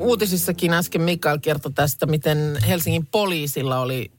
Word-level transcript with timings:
Uutisissakin 0.00 0.72
äsken 0.72 1.02
Mikael 1.02 1.38
kertoi 1.38 1.72
tästä, 1.72 2.06
miten 2.06 2.58
Helsingin 2.68 3.06
poliisilla 3.06 3.80
oli 3.80 4.10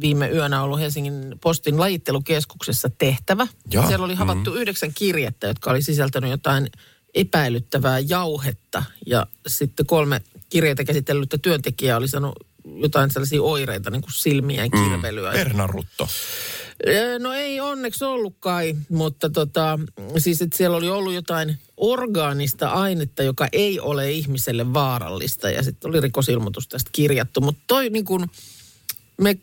viime 0.00 0.28
yönä 0.28 0.62
ollut 0.62 0.80
Helsingin 0.80 1.34
postin 1.40 1.80
lajittelukeskuksessa 1.80 2.90
tehtävä. 2.98 3.46
Joo. 3.70 3.86
Siellä 3.86 4.04
oli 4.04 4.14
havaittu 4.14 4.50
mm. 4.50 4.56
yhdeksän 4.56 4.90
kirjettä, 4.94 5.46
jotka 5.46 5.70
oli 5.70 5.82
sisältänyt 5.82 6.30
jotain 6.30 6.70
epäilyttävää 7.14 7.98
jauhetta. 7.98 8.82
Ja 9.06 9.26
sitten 9.46 9.86
kolme 9.86 10.20
kirjeitä 10.48 10.84
käsitellyttä 10.84 11.38
työntekijää 11.38 11.96
oli 11.96 12.08
sanonut 12.08 12.46
jotain 12.74 13.10
sellaisia 13.10 13.42
oireita, 13.42 13.90
niin 13.90 14.02
kuin 14.02 14.12
silmien 14.12 14.70
kirvelyä. 14.70 15.30
Mm. 15.30 15.36
Pernarutto. 15.36 16.08
No 17.18 17.32
ei 17.32 17.60
onneksi 17.60 18.04
ollut 18.04 18.36
kai, 18.40 18.76
mutta 18.88 19.30
tota, 19.30 19.78
siis 20.18 20.42
että 20.42 20.56
siellä 20.56 20.76
oli 20.76 20.88
ollut 20.88 21.14
jotain 21.14 21.58
orgaanista 21.76 22.68
ainetta, 22.68 23.22
joka 23.22 23.48
ei 23.52 23.80
ole 23.80 24.12
ihmiselle 24.12 24.74
vaarallista. 24.74 25.50
Ja 25.50 25.62
sitten 25.62 25.88
oli 25.88 26.00
rikosilmoitus 26.00 26.68
tästä 26.68 26.90
kirjattu. 26.92 27.40
Mutta 27.40 27.60
toi 27.66 27.90
niin 27.90 28.04
kuin, 28.04 28.30
me 29.20 29.38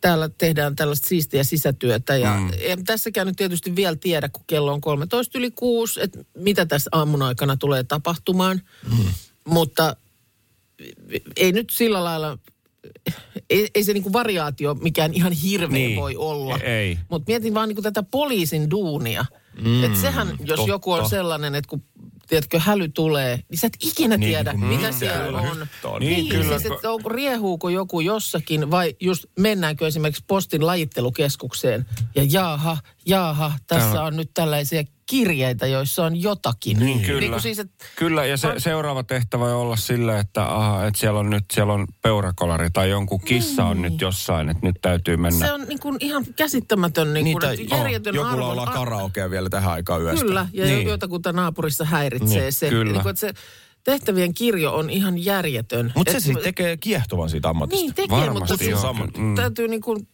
täällä 0.00 0.30
tehdään 0.38 0.76
tällaista 0.76 1.08
siistiä 1.08 1.44
sisätyötä. 1.44 2.16
Ja 2.16 2.36
mm. 2.36 2.50
en 2.60 2.84
tässäkään 2.84 3.26
nyt 3.26 3.36
tietysti 3.36 3.76
vielä 3.76 3.96
tiedä, 3.96 4.28
kun 4.28 4.44
kello 4.46 4.72
on 4.72 4.80
13 4.80 5.38
yli 5.38 5.50
6, 5.50 6.00
että 6.02 6.18
mitä 6.34 6.66
tässä 6.66 6.90
aamun 6.92 7.22
aikana 7.22 7.56
tulee 7.56 7.84
tapahtumaan. 7.84 8.62
Mm. 8.90 9.04
Mutta 9.44 9.96
ei 11.36 11.52
nyt 11.52 11.70
sillä 11.70 12.04
lailla, 12.04 12.38
ei, 13.50 13.68
ei 13.74 13.84
se 13.84 13.92
niinku 13.92 14.12
variaatio 14.12 14.74
mikään 14.74 15.14
ihan 15.14 15.32
hirveä 15.32 15.68
Niin. 15.68 15.86
niin. 15.88 16.00
voi 16.00 16.16
olla. 16.16 16.58
Ei. 16.58 16.98
Mutta 17.10 17.30
mietin 17.30 17.54
vaan 17.54 17.68
niinku 17.68 17.82
tätä 17.82 18.02
poliisin 18.02 18.70
duunia. 18.70 19.24
Mm, 19.64 19.84
että 19.84 19.98
sehän, 20.00 20.28
jos 20.44 20.56
totta. 20.56 20.72
joku 20.72 20.92
on 20.92 21.08
sellainen, 21.08 21.54
että 21.54 21.68
kun 21.68 21.82
tiedätkö, 22.28 22.60
häly 22.60 22.88
tulee, 22.88 23.40
niin 23.48 23.58
sä 23.58 23.66
et 23.66 23.76
ikinä 23.82 24.16
Niin, 24.16 24.28
tiedä, 24.30 24.50
kun 24.52 24.64
mitä 24.64 24.92
siellä 24.92 25.38
on. 25.40 25.66
on. 25.84 26.00
Niin, 26.00 26.10
Niin, 26.10 26.28
kyllä. 26.28 26.44
kyllä. 26.44 26.58
Siis, 26.58 26.72
että 26.72 26.90
onko, 26.90 27.08
riehuuko 27.08 27.68
joku 27.68 28.00
jossakin 28.00 28.70
vai 28.70 28.96
just 29.00 29.24
mennäänkö 29.38 29.86
esimerkiksi 29.86 30.24
postin 30.26 30.66
lajittelukeskukseen 30.66 31.86
ja 32.14 32.22
jaaha, 32.30 32.76
jaaha, 33.06 33.52
tässä 33.66 33.84
Täällä- 33.86 34.02
on 34.02 34.16
nyt 34.16 34.30
tällaisia 34.34 34.84
kirjeitä, 35.06 35.66
joissa 35.66 36.04
on 36.04 36.22
jotakin. 36.22 36.78
Niin, 36.78 37.00
kyllä. 37.00 37.20
Niin 37.20 37.40
siis, 37.40 37.58
että 37.58 37.84
Kyllä, 37.96 38.26
ja 38.26 38.36
se, 38.36 38.48
seuraava 38.58 39.02
tehtävä 39.02 39.44
voi 39.44 39.52
olla 39.52 39.76
sille, 39.76 40.18
että, 40.18 40.56
aha, 40.56 40.86
että 40.86 41.00
siellä 41.00 41.20
on 41.20 41.30
nyt 41.30 41.44
siellä 41.52 41.72
on 41.72 41.86
peurakolari 42.02 42.70
tai 42.72 42.90
jonkun 42.90 43.20
kissa 43.20 43.64
on 43.64 43.82
nyt 43.82 44.00
jossain, 44.00 44.48
että 44.48 44.66
nyt 44.66 44.76
täytyy 44.82 45.16
mennä. 45.16 45.46
se 45.46 45.52
on 45.52 45.64
niin 45.68 45.80
kuin 45.80 45.96
ihan 46.00 46.24
käsittämätön, 46.36 47.12
niin 47.14 47.24
kuin, 47.24 47.34
Niitä, 47.50 47.62
että 47.62 47.76
järjetön 47.76 48.14
joku 48.14 48.28
arvon- 48.28 48.38
laulaa 48.40 48.66
karaokea 48.66 49.30
vielä 49.30 49.48
tähän 49.50 49.72
aikaan 49.72 50.02
yöstä. 50.02 50.24
Kyllä, 50.24 50.46
ja 50.52 50.64
Niin. 50.64 50.76
niin. 50.78 50.88
jotakuta 50.88 51.32
naapurissa 51.32 51.84
häiritsee 51.84 52.40
Niin, 52.42 52.52
se. 52.52 52.68
kyllä. 52.68 52.92
Niin 52.92 53.02
kuin, 53.02 53.10
että 53.10 53.20
se 53.20 53.32
tehtävien 53.84 54.34
kirjo 54.34 54.72
on 54.74 54.90
ihan 54.90 55.24
järjetön. 55.24 55.92
Mutta 55.96 56.12
se 56.12 56.20
siis 56.20 56.38
tekee 56.38 56.76
kiehtovan 56.76 57.30
siitä 57.30 57.48
ammatista. 57.48 57.82
Niin 57.82 57.94
tekee, 57.94 58.18
Varmasti 58.18 58.52
mutta 58.52 58.64
joo. 58.86 58.94
siis 58.94 59.16
Mm. 59.18 59.34
täytyy 59.34 59.68
niin 59.68 59.80
kuin 59.82 60.08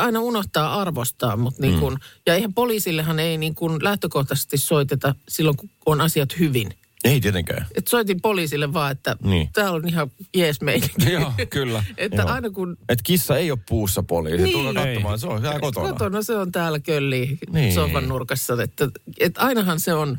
aina 0.00 0.20
unohtaa 0.20 0.80
arvostaa, 0.80 1.36
mutta 1.36 1.62
niin 1.62 1.80
kuin, 1.80 1.96
ja 2.26 2.34
eihän 2.34 2.54
poliisillehan 2.54 3.18
ei 3.18 3.38
niin 3.38 3.54
kuin 3.54 3.84
lähtökohtaisesti 3.84 4.56
soiteta 4.56 5.14
silloin, 5.28 5.56
kun 5.56 5.70
on 5.86 6.00
asiat 6.00 6.38
hyvin. 6.38 6.68
Ei 7.04 7.20
tietenkään. 7.20 7.66
Et 7.74 7.88
soitin 7.88 8.20
poliisille 8.20 8.72
vaan, 8.72 8.92
että 8.92 9.16
Niin. 9.22 9.48
täällä 9.52 9.76
on 9.76 9.88
ihan 9.88 10.10
jees 10.36 10.60
meininki. 10.60 11.10
Joo, 11.12 11.32
kyllä. 11.50 11.84
että 11.96 12.22
Joo. 12.22 12.30
aina 12.30 12.50
kun 12.50 12.76
Et 12.88 13.02
kissa 13.02 13.36
ei 13.38 13.50
ole 13.50 13.58
puussa 13.68 14.02
poliisi. 14.02 14.42
Niin. 14.42 14.52
Tulkaa 14.52 14.84
katsomaan, 14.84 15.18
se 15.18 15.26
on 15.26 15.44
ihan 15.44 15.60
kotona. 15.60 15.88
kotona 15.92 16.22
se 16.22 16.36
on 16.36 16.52
täällä 16.52 16.78
kölli 16.80 17.38
Niin. 17.52 17.74
sohvan 17.74 18.08
nurkassa, 18.08 18.62
että, 18.62 18.88
että 19.20 19.40
ainahan 19.40 19.80
se 19.80 19.94
on, 19.94 20.18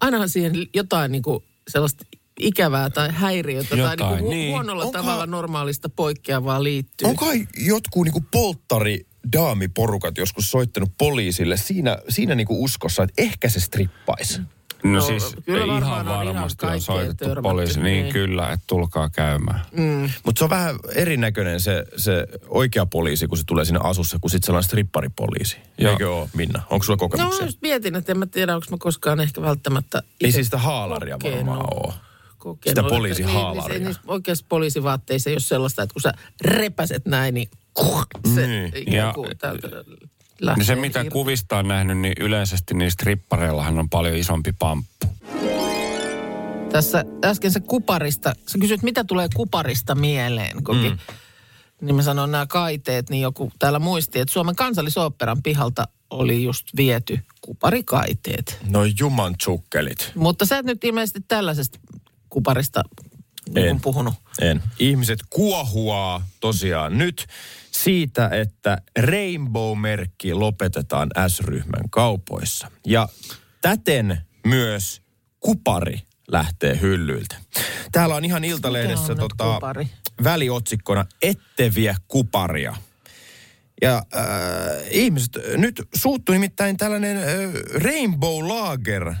ainahan 0.00 0.28
siihen 0.28 0.52
jotain 0.74 1.12
niin 1.12 1.22
kuin 1.22 1.44
sellaista 1.68 2.04
ikävää 2.42 2.90
tai 2.90 3.08
häiriötä 3.12 3.68
tai 3.68 3.78
Jotain, 3.78 3.98
niin 3.98 4.18
kuin 4.18 4.26
hu- 4.26 4.34
niin. 4.34 4.50
huonolla 4.52 4.84
Onko- 4.84 4.98
tavalla 4.98 5.26
normaalista 5.26 5.88
poikkeavaa 5.88 6.62
liittyy. 6.62 7.08
On 7.08 7.16
kai 7.16 7.46
jotkut 7.56 8.04
niinku 8.04 8.24
polttari 8.30 9.06
daamiporukat 9.32 10.18
joskus 10.18 10.50
soittanut 10.50 10.90
poliisille 10.98 11.56
siinä, 11.56 11.98
siinä 12.08 12.34
niinku 12.34 12.64
uskossa, 12.64 13.02
että 13.02 13.22
ehkä 13.22 13.48
se 13.48 13.60
strippaisi. 13.60 14.40
No, 14.84 14.90
No, 14.92 15.00
siis 15.00 15.36
kyllä 15.44 15.64
ihan 15.64 15.80
varmaan 15.80 16.16
on 16.18 16.22
ihan 16.22 16.34
varmasti 16.34 16.66
on 16.66 16.80
soitettu 16.80 17.24
törmätty, 17.24 17.42
poliisi. 17.42 17.80
Niin, 17.80 18.02
niin. 18.02 18.12
kyllä, 18.12 18.52
että 18.52 18.64
tulkaa 18.66 19.10
käymään. 19.10 19.60
Mutta 20.24 20.38
se 20.38 20.44
on 20.44 20.50
vähän 20.50 20.76
erinäköinen 20.94 21.60
se, 21.60 21.84
se 21.96 22.26
oikea 22.48 22.86
poliisi, 22.86 23.26
kun 23.26 23.38
se 23.38 23.44
tulee 23.46 23.64
sinne 23.64 23.80
asussa, 23.82 24.18
kuin 24.20 24.30
sitten 24.30 24.46
sellainen 24.46 24.66
stripparipoliisi. 24.66 25.56
Joo. 25.78 25.92
Eikö 25.92 26.14
ole, 26.14 26.28
Minna? 26.36 26.62
Onko 26.70 26.82
sulla 26.84 26.96
No 26.96 27.08
kokemuksia? 27.08 27.46
just 27.46 27.58
mietin, 27.62 27.96
että 27.96 28.12
en 28.12 28.18
mä 28.18 28.26
tiedä, 28.26 28.54
onko 28.54 28.66
mä 28.70 28.76
koskaan 28.80 29.20
ehkä 29.20 29.42
välttämättä 29.42 30.02
Ei 30.20 30.32
siis 30.32 30.46
sitä 30.46 30.58
haalaria 30.58 31.18
varmaan 31.24 31.66
ole. 31.74 31.94
Kokenut. 32.40 32.64
Sitä 32.68 32.80
Että 32.80 32.88
poliisihaalaria. 32.96 33.62
Niin, 33.62 33.68
niin, 33.68 33.80
se, 33.82 33.84
niissä 33.88 34.02
oikeassa 34.06 34.46
poliisivaatteissa 34.48 35.30
ei 35.30 35.34
ole 35.34 35.40
sellaista, 35.40 35.82
että 35.82 35.92
kun 35.92 36.02
sä 36.02 36.12
repäset 36.40 37.06
näin, 37.06 37.34
niin 37.34 37.48
se 38.34 38.46
Niin. 38.46 38.72
ikään 38.76 38.94
Ja- 39.06 39.12
kuin 39.14 39.38
täältä 39.38 39.68
Niin 40.56 40.64
se, 40.66 40.76
mitä 40.76 41.00
irti. 41.00 41.10
kuvista 41.10 41.58
on 41.58 41.68
nähnyt, 41.68 41.98
niin 41.98 42.14
yleisesti 42.20 42.74
niin 42.74 42.90
strippareillahan 42.90 43.78
on 43.78 43.88
paljon 43.88 44.16
isompi 44.16 44.52
pamppu. 44.58 45.06
Tässä 46.72 47.04
äsken 47.24 47.50
se 47.52 47.60
kuparista, 47.60 48.32
sä 48.46 48.58
kysyt, 48.58 48.82
mitä 48.82 49.04
tulee 49.04 49.28
kuparista 49.36 49.94
mieleen, 49.94 50.62
koki. 50.64 50.90
Mm. 50.90 50.98
Niin 51.80 51.94
mä 51.94 52.02
sanon 52.02 52.30
nämä 52.30 52.46
kaiteet, 52.46 53.10
niin 53.10 53.22
joku 53.22 53.52
täällä 53.58 53.78
muisti, 53.78 54.20
että 54.20 54.32
Suomen 54.32 54.56
kansallisoopperan 54.56 55.42
pihalta 55.42 55.88
oli 56.10 56.42
just 56.44 56.66
viety 56.76 57.18
kuparikaiteet. 57.40 58.58
No 58.68 58.80
juman 59.00 59.36
tsukkelit. 59.38 60.12
Mutta 60.14 60.46
sä 60.46 60.58
et 60.58 60.66
nyt 60.66 60.84
ilmeisesti 60.84 61.20
tällaisesta 61.28 61.78
kuparista 62.30 62.82
niin 63.54 63.66
En. 63.66 63.80
puhunut. 63.80 64.14
En. 64.40 64.62
Ihmiset 64.78 65.20
kuohuaa 65.30 66.26
tosiaan 66.40 66.98
nyt 66.98 67.26
siitä, 67.70 68.28
että 68.28 68.78
Rainbow-merkki 68.98 70.34
lopetetaan 70.34 71.10
S-ryhmän 71.28 71.90
kaupoissa. 71.90 72.70
Ja 72.86 73.08
täten 73.60 74.20
myös 74.46 75.02
kupari 75.40 76.02
lähtee 76.28 76.80
hyllyiltä. 76.80 77.36
Täällä 77.92 78.14
on 78.14 78.24
ihan 78.24 78.44
Iltalehdessä 78.44 79.12
on 79.12 79.18
tota, 79.18 79.54
kupari? 79.54 79.88
väliotsikkona 80.24 81.06
Ette 81.22 81.74
vie 81.74 81.96
kuparia. 82.08 82.76
Ja 83.82 83.96
äh, 83.96 84.22
ihmiset, 84.90 85.38
nyt 85.56 85.82
suuttuu 85.94 86.32
nimittäin 86.32 86.76
tällainen 86.76 87.16
äh, 87.16 87.24
Rainbow 87.82 88.48
Lager 88.48 89.14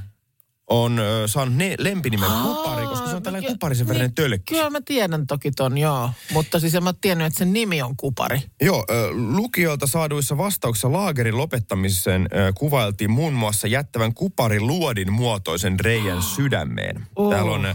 on 0.70 0.98
äh, 0.98 1.04
saanut 1.26 1.54
ne, 1.54 1.74
lempinimen 1.78 2.30
kupari, 2.42 2.86
koska 2.86 3.08
se 3.08 3.16
on 3.16 3.22
tällainen 3.22 3.48
Aa, 3.48 3.52
kuparisen 3.52 3.88
värinen 3.88 4.06
niin, 4.06 4.14
tölkki. 4.14 4.54
Kyllä 4.54 4.70
mä 4.70 4.80
tiedän 4.84 5.26
toki 5.26 5.50
ton, 5.50 5.78
joo. 5.78 6.10
Mutta 6.32 6.60
siis 6.60 6.74
en 6.74 6.84
mä 6.84 6.94
tiennyt, 7.00 7.26
että 7.26 7.38
sen 7.38 7.52
nimi 7.52 7.82
on 7.82 7.96
kupari. 7.96 8.42
Joo, 8.60 8.84
lukijoilta 9.12 9.86
saaduissa 9.86 10.38
vastauksissa 10.38 10.92
laagerin 10.92 11.36
lopettamiseen 11.36 12.28
ö, 12.32 12.52
kuvailtiin 12.54 13.10
muun 13.10 13.32
muassa 13.32 13.66
jättävän 13.66 14.14
kuparin 14.14 14.66
luodin 14.66 15.12
muotoisen 15.12 15.80
reijän 15.80 16.22
sydämeen. 16.36 17.06
Oh. 17.16 17.30
Täällä 17.32 17.52
on 17.52 17.64
ö, 17.64 17.74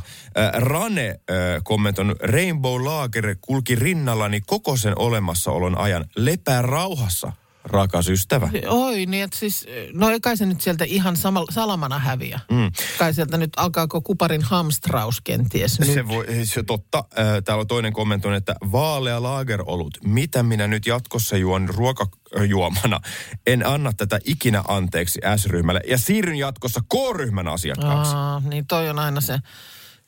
Rane 0.53 1.19
kommentoinut, 1.63 2.17
Rainbow 2.21 2.85
Lager 2.85 3.35
kulki 3.41 3.75
rinnallani 3.75 4.41
koko 4.41 4.77
sen 4.77 4.93
olemassaolon 4.99 5.77
ajan. 5.77 6.05
Lepää 6.15 6.61
rauhassa, 6.61 7.31
rakas 7.65 8.09
ystävä. 8.09 8.49
Oi, 8.67 9.05
niin 9.05 9.23
että 9.23 9.37
siis, 9.37 9.67
no 9.93 10.09
ei 10.09 10.19
kai 10.19 10.37
se 10.37 10.45
nyt 10.45 10.61
sieltä 10.61 10.85
ihan 10.85 11.17
sama, 11.17 11.45
salamana 11.49 11.99
häviä. 11.99 12.39
Mm. 12.51 12.71
Kai 12.97 13.13
sieltä 13.13 13.37
nyt 13.37 13.49
alkaako 13.57 14.01
kuparin 14.01 14.43
hamstraus 14.43 15.21
kenties 15.21 15.79
nyt. 15.79 15.93
Se 15.93 16.07
voi, 16.07 16.25
se 16.43 16.63
totta. 16.63 17.03
Ö, 17.19 17.41
Täällä 17.41 17.61
on 17.61 17.67
toinen 17.67 17.93
kommentoinut, 17.93 18.37
että 18.37 18.55
vaalea 18.71 19.23
laagerolut. 19.23 19.97
Mitä 20.03 20.43
minä 20.43 20.67
nyt 20.67 20.85
jatkossa 20.85 21.37
juon 21.37 21.69
ruokajuomana? 21.69 22.99
En 23.47 23.67
anna 23.67 23.93
tätä 23.93 24.19
ikinä 24.25 24.63
anteeksi 24.67 25.19
S-ryhmälle 25.35 25.81
ja 25.87 25.97
siirryn 25.97 26.37
jatkossa 26.37 26.81
K-ryhmän 26.89 27.47
asiakkaaksi. 27.47 28.15
Aa, 28.15 28.41
niin 28.49 28.67
toi 28.67 28.89
on 28.89 28.99
aina 28.99 29.21
se 29.21 29.39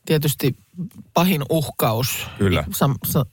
tietysti 0.06 0.56
pahin 1.14 1.42
uhkaus. 1.50 2.28
Kyllä. 2.38 2.64
Sam, 2.74 2.96
sa, 3.06 3.26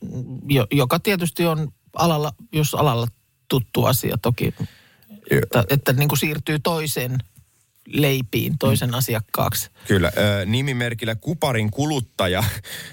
jo, 0.48 0.66
joka 0.72 0.98
tietysti 0.98 1.46
on 1.46 1.68
alalla, 1.98 2.32
jos 2.52 2.74
alalla 2.74 3.06
tuttu 3.48 3.84
asia 3.84 4.18
toki, 4.22 4.54
että, 5.30 5.64
että 5.70 5.92
niin 5.92 6.08
kuin 6.08 6.18
siirtyy 6.18 6.58
toisen 6.58 7.18
leipiin 7.86 8.58
toisen 8.58 8.94
asiakkaaksi. 8.94 9.70
Kyllä. 9.88 10.12
Ö, 10.16 10.46
nimimerkillä 10.46 11.14
Kuparin 11.14 11.70
kuluttaja 11.70 12.44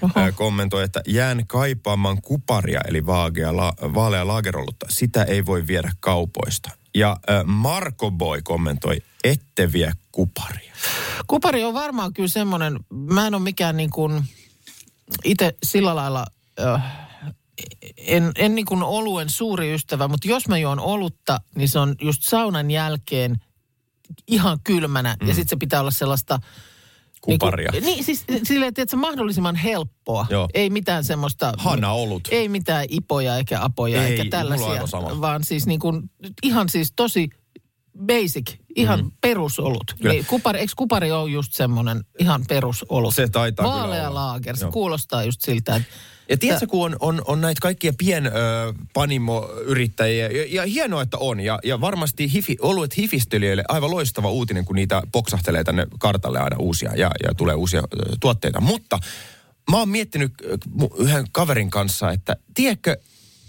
ö, 0.02 0.32
kommentoi, 0.32 0.84
että 0.84 1.02
jään 1.06 1.46
kaipaamaan 1.46 2.22
kuparia, 2.22 2.80
eli 2.88 3.06
vaagea, 3.06 3.56
la, 3.56 3.72
vaalea 3.94 4.26
laagerollutta. 4.26 4.86
Sitä 4.90 5.24
ei 5.24 5.46
voi 5.46 5.66
viedä 5.66 5.92
kaupoista. 6.00 6.70
Ja 6.94 7.16
ö, 7.30 7.44
Marko 7.44 8.10
Boy 8.10 8.42
kommentoi, 8.42 8.96
ette 9.24 9.72
vie 9.72 9.92
kuparia. 10.12 10.74
Kupari 11.26 11.64
on 11.64 11.74
varmaan 11.74 12.12
kyllä 12.12 12.28
semmoinen, 12.28 12.80
mä 12.90 13.26
en 13.26 13.34
ole 13.34 13.42
mikään 13.42 13.76
niin 13.76 13.90
kuin 13.90 14.24
itse 15.24 15.54
sillä 15.62 15.96
lailla, 15.96 16.26
äh, 16.60 16.82
en, 17.96 18.32
en 18.36 18.54
niin 18.54 18.66
kuin 18.66 18.82
oluen 18.82 19.30
suuri 19.30 19.74
ystävä, 19.74 20.08
mutta 20.08 20.28
jos 20.28 20.48
mä 20.48 20.58
juon 20.58 20.80
olutta, 20.80 21.40
niin 21.54 21.68
se 21.68 21.78
on 21.78 21.94
just 22.00 22.22
saunan 22.22 22.70
jälkeen 22.70 23.36
ihan 24.28 24.58
kylmänä 24.64 25.16
mm. 25.20 25.28
ja 25.28 25.34
sitten 25.34 25.48
se 25.48 25.56
pitää 25.56 25.80
olla 25.80 25.90
sellaista... 25.90 26.38
Kuparia. 27.20 27.70
Niin, 27.72 27.82
kuin, 27.82 27.94
niin 27.94 28.04
siis 28.04 28.24
silleen, 28.42 28.68
että 28.68 28.84
se 28.88 28.96
mahdollisimman 28.96 29.56
helppoa. 29.56 30.26
Joo. 30.30 30.48
Ei 30.54 30.70
mitään 30.70 31.04
semmoista... 31.04 31.52
Hana 31.58 31.92
olut. 31.92 32.28
Ei 32.30 32.48
mitään 32.48 32.86
ipoja 32.88 33.36
eikä 33.36 33.62
apoja 33.62 34.04
Ei, 34.04 34.10
eikä 34.10 34.30
tällaisia. 34.30 34.82
Vaan 35.20 35.44
siis 35.44 35.66
niin 35.66 35.80
kuin, 35.80 36.10
ihan 36.42 36.68
siis 36.68 36.92
tosi 36.96 37.30
basic, 38.06 38.54
ihan 38.76 39.04
mm. 39.04 39.10
perusolut. 39.20 39.94
Kyllä. 40.00 40.12
Niin 40.12 40.26
kupari, 40.26 40.58
eikö 40.58 40.72
kupari 40.76 41.12
ole 41.12 41.30
just 41.30 41.52
semmoinen 41.52 42.04
ihan 42.18 42.44
perusolut? 42.48 43.14
Se 43.14 43.28
taitaa 43.28 43.66
kyllä 43.66 43.76
Vaalea 43.76 44.08
olla. 44.08 44.20
laager, 44.20 44.56
se 44.56 44.64
Joo. 44.64 44.72
kuulostaa 44.72 45.24
just 45.24 45.40
siltä, 45.40 45.76
että 45.76 45.88
Ja 46.28 46.36
tiedätkö, 46.36 46.66
kun 46.66 46.84
on, 46.86 46.96
on, 47.00 47.22
on 47.26 47.40
näitä 47.40 47.60
kaikkia 47.60 47.92
pien 47.98 48.26
ö, 48.26 48.30
panimo-yrittäjiä, 48.94 50.28
ja, 50.28 50.46
ja 50.48 50.62
hienoa, 50.66 51.02
että 51.02 51.18
on. 51.18 51.40
Ja, 51.40 51.58
ja 51.64 51.80
varmasti 51.80 52.32
hifi, 52.32 52.56
oluet 52.60 52.96
hifistelijöille 52.96 53.64
aivan 53.68 53.90
loistava 53.90 54.30
uutinen, 54.30 54.64
kun 54.64 54.76
niitä 54.76 55.02
poksahtelee 55.12 55.64
tänne 55.64 55.86
kartalle 55.98 56.38
aina 56.38 56.56
uusia 56.58 56.92
ja, 56.96 57.10
ja 57.22 57.34
tulee 57.34 57.54
uusia 57.54 57.82
tuotteita. 58.20 58.60
Mutta 58.60 58.98
mä 59.70 59.78
oon 59.78 59.88
miettinyt 59.88 60.32
yhden 60.98 61.24
kaverin 61.32 61.70
kanssa, 61.70 62.10
että 62.10 62.36
tiedätkö, 62.54 62.96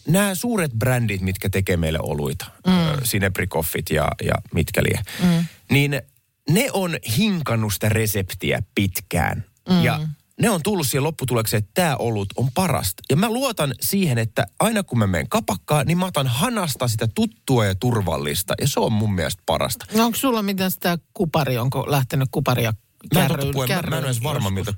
nämä 0.07 0.35
suuret 0.35 0.71
brändit, 0.71 1.21
mitkä 1.21 1.49
tekee 1.49 1.77
meille 1.77 1.99
oluita, 2.01 2.45
mm. 2.67 2.73
Sinebrikoffit 3.03 3.89
ja, 3.89 4.07
ja 4.23 4.33
mitkä 4.53 4.83
lie, 4.83 4.99
mm. 5.23 5.45
niin 5.71 6.01
ne 6.49 6.69
on 6.73 6.97
hinkannut 7.17 7.73
sitä 7.73 7.89
reseptiä 7.89 8.63
pitkään. 8.75 9.43
Mm. 9.69 9.83
Ja 9.83 9.99
ne 10.41 10.49
on 10.49 10.63
tullut 10.63 10.87
siihen 10.87 11.03
lopputulekseen, 11.03 11.59
että 11.59 11.71
tämä 11.73 11.95
olut 11.95 12.29
on 12.35 12.51
parasta. 12.53 13.03
Ja 13.09 13.15
mä 13.15 13.29
luotan 13.29 13.73
siihen, 13.81 14.17
että 14.17 14.45
aina 14.59 14.83
kun 14.83 14.99
mä 14.99 15.07
menen 15.07 15.29
kapakkaan, 15.29 15.87
niin 15.87 15.97
mä 15.97 16.05
otan 16.05 16.27
hanasta 16.27 16.87
sitä 16.87 17.07
tuttua 17.15 17.65
ja 17.65 17.75
turvallista. 17.75 18.53
Ja 18.61 18.67
se 18.67 18.79
on 18.79 18.93
mun 18.93 19.13
mielestä 19.15 19.43
parasta. 19.45 19.85
no 19.95 20.05
onko 20.05 20.17
sulla 20.17 20.43
miten 20.43 20.71
sitä 20.71 20.97
kupari, 21.13 21.57
onko 21.57 21.85
lähtenyt 21.87 22.29
kuparia 22.31 22.73
Mä 23.13 23.21
en, 23.21 23.27
kärryyn? 23.27 23.47
mä, 23.47 23.53
mä 23.53 23.53
en 23.53 23.57
ole 23.57 23.67
kärryyn 23.67 24.05
edes 24.05 24.23
varma, 24.23 24.49
miltä, 24.49 24.73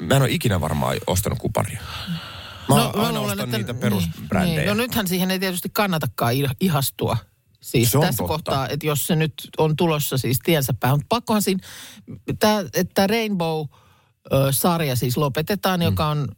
mä 0.00 0.16
en 0.16 0.22
ole 0.22 0.30
ikinä 0.30 0.60
varmaan 0.60 0.96
ostanut 1.06 1.38
kuparia. 1.38 1.80
Mä 2.74 2.80
no, 2.84 2.92
aina 3.04 3.18
luulen, 3.18 3.30
ostan 3.30 3.44
että- 3.44 3.58
niitä 3.58 3.74
perusbrändejä. 3.74 4.56
Niin. 4.60 4.68
No 4.68 4.74
nythän 4.74 5.08
siihen 5.08 5.30
ei 5.30 5.38
tietysti 5.38 5.68
kannatakaan 5.72 6.34
ih- 6.34 6.54
ihastua. 6.60 7.16
Siis 7.60 7.90
Se 7.90 7.98
on 7.98 8.04
tässä 8.04 8.16
totta. 8.16 8.28
kohtaa, 8.32 8.68
että 8.68 8.86
jos 8.86 9.06
se 9.06 9.16
nyt 9.16 9.32
on 9.58 9.76
tulossa 9.76 10.18
siis 10.18 10.38
tiensä 10.44 10.74
päähän. 10.80 10.98
Mutta 10.98 11.06
pakkohan 11.08 11.42
siinä, 11.42 11.60
tää, 12.38 12.64
että 12.74 13.06
Rainbow-sarja 13.06 14.96
siis 14.96 15.16
lopetetaan, 15.16 15.80
mm. 15.80 15.84
joka 15.84 16.06
on, 16.06 16.28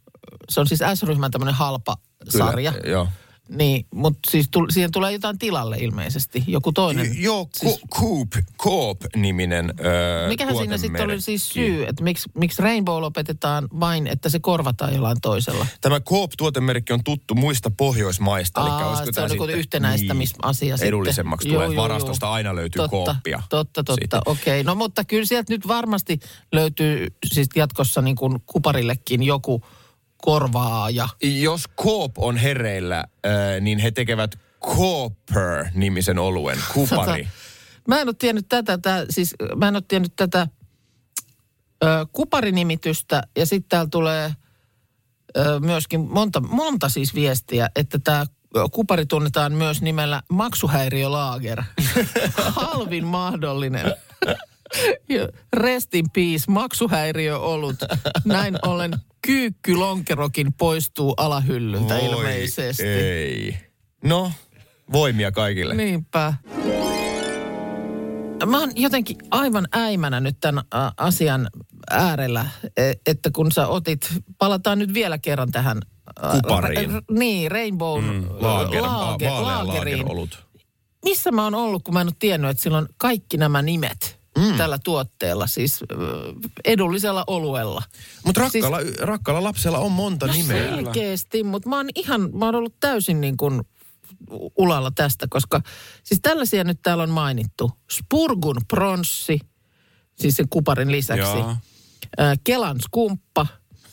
se 0.49 0.59
on 0.59 0.67
siis 0.67 0.79
S-ryhmän 0.95 1.31
tämmöinen 1.31 1.55
halpa 1.55 1.97
Kyllä, 2.31 2.45
sarja. 2.45 2.73
Joo. 2.85 3.07
Niin, 3.49 3.85
mutta 3.93 4.31
siis 4.31 4.47
tul, 4.51 4.67
siihen 4.69 4.91
tulee 4.91 5.11
jotain 5.11 5.39
tilalle 5.39 5.77
ilmeisesti, 5.77 6.43
joku 6.47 6.71
toinen. 6.71 7.05
Y- 7.05 7.13
Joo, 7.13 7.49
Siis-. 7.53 7.79
Coop, 7.99 8.29
Coop-niminen 8.57 9.73
öö, 9.85 10.27
Mikähän 10.27 10.55
siinä 10.55 10.77
sitten 10.77 11.05
oli 11.05 11.21
siis 11.21 11.49
syy, 11.49 11.83
että 11.83 12.03
miksi, 12.03 12.29
miksi 12.33 12.61
Rainbow 12.61 13.01
lopetetaan 13.01 13.67
vain, 13.79 14.07
että 14.07 14.29
se 14.29 14.39
korvataan 14.39 14.93
jollain 14.93 15.17
toisella? 15.21 15.65
Tämä 15.81 15.99
Coop-tuotemerkki 15.99 16.93
on 16.93 17.03
tuttu 17.03 17.35
muista 17.35 17.71
Pohjoismaista. 17.77 18.61
Aa, 18.61 19.01
eli 19.03 19.13
se 19.13 19.21
on 19.21 19.29
joku 19.29 19.45
yhtenäistämisasia 19.45 20.67
niin, 20.67 20.77
sitten. 20.77 20.87
Edullisemmaksi 20.87 21.49
Joo, 21.49 21.63
tulee. 21.63 21.75
joo, 21.75 21.83
Varastosta 21.83 22.25
joo. 22.25 22.33
aina 22.33 22.55
löytyy 22.55 22.81
totta, 22.81 23.13
Coopia. 23.13 23.43
Totta, 23.49 23.83
totta, 23.83 24.21
okei. 24.25 24.61
Okay. 24.61 24.63
No 24.63 24.75
mutta 24.75 25.03
kyllä 25.03 25.25
sieltä 25.25 25.53
nyt 25.53 25.67
varmasti 25.67 26.19
löytyy 26.51 27.07
siis 27.33 27.47
jatkossa 27.55 28.01
niin 28.01 28.15
kuin 28.15 28.39
kuparillekin 28.45 29.23
joku 29.23 29.63
korvaaja. 30.23 31.09
Jos 31.21 31.63
Coop 31.77 32.11
on 32.17 32.37
hereillä, 32.37 33.05
niin 33.61 33.79
he 33.79 33.91
tekevät 33.91 34.39
Cooper-nimisen 34.65 36.19
oluen. 36.19 36.57
Kupari. 36.73 37.23
Tota, 37.23 37.43
Mä 37.87 38.01
en 38.01 38.07
ole 38.07 38.15
tiennyt 38.19 38.45
tätä, 38.49 38.77
tää, 38.77 39.05
siis 39.09 39.35
mä 39.55 39.67
en 39.67 39.75
ole 39.75 39.83
tiennyt 39.87 40.15
tätä 40.15 40.47
ö, 41.83 41.87
kuparinimitystä 42.11 43.23
ja 43.37 43.45
sitten 43.45 43.69
täällä 43.69 43.89
tulee 43.89 44.33
ö, 45.37 45.59
myöskin 45.59 46.01
monta, 46.01 46.39
monta 46.39 46.89
siis 46.89 47.15
viestiä, 47.15 47.69
että 47.75 47.99
tämä 47.99 48.25
kupari 48.71 49.05
tunnetaan 49.05 49.53
myös 49.53 49.81
nimellä 49.81 50.23
maksuhäiriölaager. 50.29 51.63
Halvin 52.55 53.05
mahdollinen. 53.05 53.95
Ja 55.09 55.27
Rest 55.53 55.95
in 55.95 56.05
peace, 56.13 56.43
maksuhäiriöolut. 56.51 57.75
Näin 58.25 58.57
ollen 58.61 58.93
kyykkylonkerokin 59.21 60.53
poistuu 60.53 61.13
alahyllyltä 61.17 61.93
Voi 61.93 62.05
ilmeisesti. 62.05 62.83
ei. 62.83 63.57
No, 64.03 64.31
voimia 64.91 65.31
kaikille. 65.31 65.75
Niinpä. 65.75 66.33
Mä 68.45 68.59
oon 68.59 68.71
jotenkin 68.75 69.17
aivan 69.31 69.67
äimänä 69.71 70.19
nyt 70.19 70.37
tämän 70.41 70.63
asian 70.97 71.49
äärellä, 71.91 72.45
e- 72.77 72.93
että 73.05 73.29
kun 73.33 73.51
sä 73.51 73.67
otit, 73.67 74.09
palataan 74.37 74.79
nyt 74.79 74.93
vielä 74.93 75.17
kerran 75.17 75.51
tähän. 75.51 75.77
Kupariin. 76.31 76.91
r- 76.91 77.01
niin, 77.11 77.51
Rainbow 77.51 78.03
mm, 78.03 78.23
Laager, 78.29 78.81
laage, 78.81 79.25
va- 79.29 79.41
vaalea 79.41 79.67
laageriin. 79.67 80.05
Missä 81.05 81.31
mä 81.31 81.43
oon 81.43 81.55
ollut, 81.55 81.83
kun 81.83 81.93
mä 81.93 82.01
en 82.01 82.07
ole 82.07 82.13
tiennyt, 82.19 82.49
että 82.51 82.63
sillä 82.63 82.77
on 82.77 82.87
kaikki 82.97 83.37
nämä 83.37 83.61
nimet 83.61 84.19
mm. 84.37 84.57
tällä 84.57 84.77
tuotteella, 84.83 85.47
siis 85.47 85.79
edullisella 86.65 87.23
oluella. 87.27 87.81
Mutta 88.25 88.41
rakkaalla, 88.41 88.81
siis, 88.81 88.97
rakkaalla 88.97 89.43
lapsella 89.43 89.77
on 89.77 89.91
monta 89.91 90.27
No 90.27 90.33
nimeä. 90.33 90.69
selkeästi, 90.69 91.43
mutta 91.43 91.69
mä 91.69 91.77
oon 91.77 91.89
ihan, 91.95 92.29
mä 92.33 92.45
oon 92.45 92.55
ollut 92.55 92.75
täysin 92.79 93.21
niin 93.21 93.37
kuin 93.37 93.61
ulalla 94.57 94.91
tästä, 94.91 95.27
koska 95.29 95.61
siis 96.03 96.19
tällaisia 96.21 96.63
nyt 96.63 96.79
täällä 96.83 97.03
on 97.03 97.09
mainittu. 97.09 97.71
Spurgun 97.91 98.57
pronssi, 98.67 99.39
siis 100.15 100.35
sen 100.35 100.49
kuparin 100.49 100.91
lisäksi. 100.91 101.37
Joo. 101.37 101.55
Kelan 102.43 102.81
skumppa, 102.81 103.47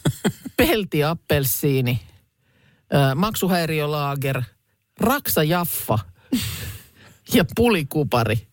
pelti 0.57 1.05
appelsiini, 1.05 2.01
ää, 2.93 3.15
maksuhäiriölaager, 3.15 4.43
raksa 5.01 5.43
jaffa 5.43 5.99
ja 7.35 7.45
pulikupari. 7.57 8.50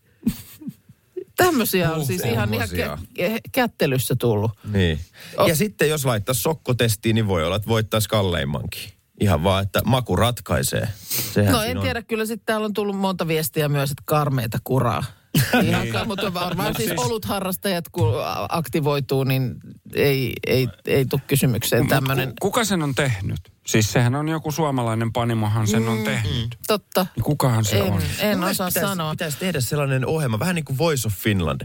Tämmöisiä 1.44 1.92
on 1.92 2.06
siis 2.06 2.22
ihan, 2.24 2.54
ihan 2.54 2.68
kä- 2.68 3.40
kättelyssä 3.52 4.16
tullut. 4.16 4.50
Niin. 4.72 5.00
Oh. 5.36 5.48
Ja 5.48 5.56
sitten 5.56 5.88
jos 5.88 6.04
laittaisi 6.04 6.40
sokkotestiin, 6.40 7.14
niin 7.14 7.26
voi 7.28 7.44
olla, 7.44 7.56
että 7.56 7.68
voittaisi 7.68 8.08
kalleimmankin. 8.08 8.82
Ihan 9.20 9.44
vaan, 9.44 9.62
että 9.62 9.80
maku 9.84 10.16
ratkaisee. 10.16 10.88
Sehän 11.34 11.52
No 11.52 11.62
en 11.62 11.76
on. 11.78 11.82
tiedä, 11.82 12.02
kyllä 12.02 12.26
sitten 12.26 12.46
täällä 12.46 12.64
on 12.64 12.72
tullut 12.72 12.96
monta 12.96 13.28
viestiä 13.28 13.68
myös, 13.68 13.90
että 13.90 14.02
karmeita 14.06 14.58
kuraa. 14.64 15.04
Ihan, 15.64 16.06
mutta 16.06 16.34
varmaan 16.34 16.74
siis 16.76 16.90
olutharrastajat, 16.96 17.84
kun 17.92 18.24
a- 18.24 18.46
aktivoituu, 18.48 19.24
niin 19.24 19.54
ei, 19.94 20.32
ei, 20.46 20.68
ei 20.86 21.04
tule 21.04 21.20
kysymykseen 21.26 21.88
tämmöinen. 21.88 22.28
ku- 22.28 22.34
kuka 22.40 22.64
sen 22.64 22.82
on 22.82 22.94
tehnyt? 22.94 23.40
Siis 23.68 23.92
sehän 23.92 24.14
on 24.14 24.28
joku 24.28 24.52
suomalainen 24.52 25.12
panimohan 25.12 25.66
sen 25.66 25.88
on 25.88 26.04
tehnyt. 26.04 26.56
Totta. 26.66 27.06
Niin 27.16 27.24
Kukahan 27.24 27.64
se 27.64 27.78
En, 27.80 27.92
on? 27.92 28.02
en 28.20 28.38
Mun 28.38 28.48
osaa 28.48 28.68
pitäisi, 28.68 28.88
sanoa. 28.88 29.10
Pitäisi 29.10 29.38
tehdä 29.38 29.60
sellainen 29.60 30.06
ohjelma, 30.06 30.38
vähän 30.38 30.54
niin 30.54 30.64
kuin 30.64 30.78
Voice 30.78 31.08
of 31.08 31.14
Finland. 31.14 31.60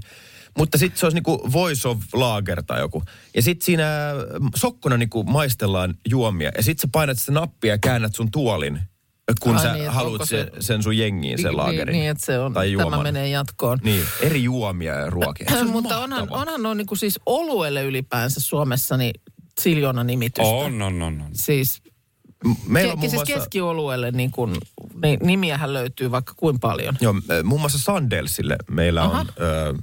Mutta 0.57 0.77
sitten 0.77 0.99
se 0.99 1.05
olisi 1.05 1.15
niin 1.15 1.23
kuin 1.23 1.53
Voice 1.53 1.87
of 1.87 1.97
Lager 2.13 2.63
tai 2.63 2.79
joku. 2.79 3.03
Ja 3.35 3.41
sitten 3.41 3.65
siinä 3.65 3.83
sokkona 4.55 4.97
niin 4.97 5.09
kuin 5.09 5.31
maistellaan 5.31 5.95
juomia. 6.09 6.51
Ja 6.57 6.63
sitten 6.63 6.81
sä 6.81 6.87
painat 6.91 7.19
sitä 7.19 7.31
nappia 7.31 7.73
ja 7.73 7.77
käännät 7.77 8.15
sun 8.15 8.31
tuolin, 8.31 8.79
kun 9.41 9.55
Ai 9.55 9.61
sä 9.63 9.73
niin, 9.73 9.89
haluat 9.91 10.21
se, 10.21 10.27
se- 10.27 10.51
sen 10.59 10.83
sun 10.83 10.97
jengiin, 10.97 11.37
sen 11.37 11.45
Niin, 11.45 11.57
laagerin. 11.57 11.93
Niin, 11.93 12.09
että 12.09 12.25
se 12.25 12.39
on, 12.39 12.53
tai 12.53 12.73
tämä 12.77 13.03
menee 13.03 13.29
jatkoon. 13.29 13.79
Niin, 13.83 14.03
eri 14.21 14.43
juomia 14.43 14.93
ja 14.93 15.09
ruokia. 15.09 15.47
Se 15.49 15.57
on 15.61 15.69
Mutta 15.69 15.99
onhan, 15.99 16.27
onhan 16.31 16.65
on 16.65 16.77
niin 16.77 16.87
kuin 16.87 16.97
siis 16.97 17.19
oluelle 17.25 17.83
ylipäänsä 17.83 18.39
Suomessa 18.39 18.97
niin 18.97 19.13
siljoona 19.59 20.03
nimitystä. 20.03 20.49
On, 20.55 20.81
on, 20.81 21.01
on, 21.01 21.21
on. 21.21 21.29
Siis, 21.33 21.81
Meillä 22.67 22.91
on 22.93 22.97
ke, 22.97 22.99
muun 22.99 23.09
siis 23.09 23.13
muassa... 23.13 23.33
keskioluelle 23.33 24.11
niin 24.11 24.31
kuin, 24.31 24.55
niin 25.01 25.19
nimiähän 25.23 25.73
löytyy 25.73 26.11
vaikka 26.11 26.33
kuin 26.37 26.59
paljon. 26.59 26.97
Joo, 27.01 27.13
muun 27.43 27.61
muassa 27.61 27.79
Sandelsille 27.79 28.55
meillä 28.71 29.03
Aha. 29.03 29.19
on 29.19 29.27
ö, 29.41 29.73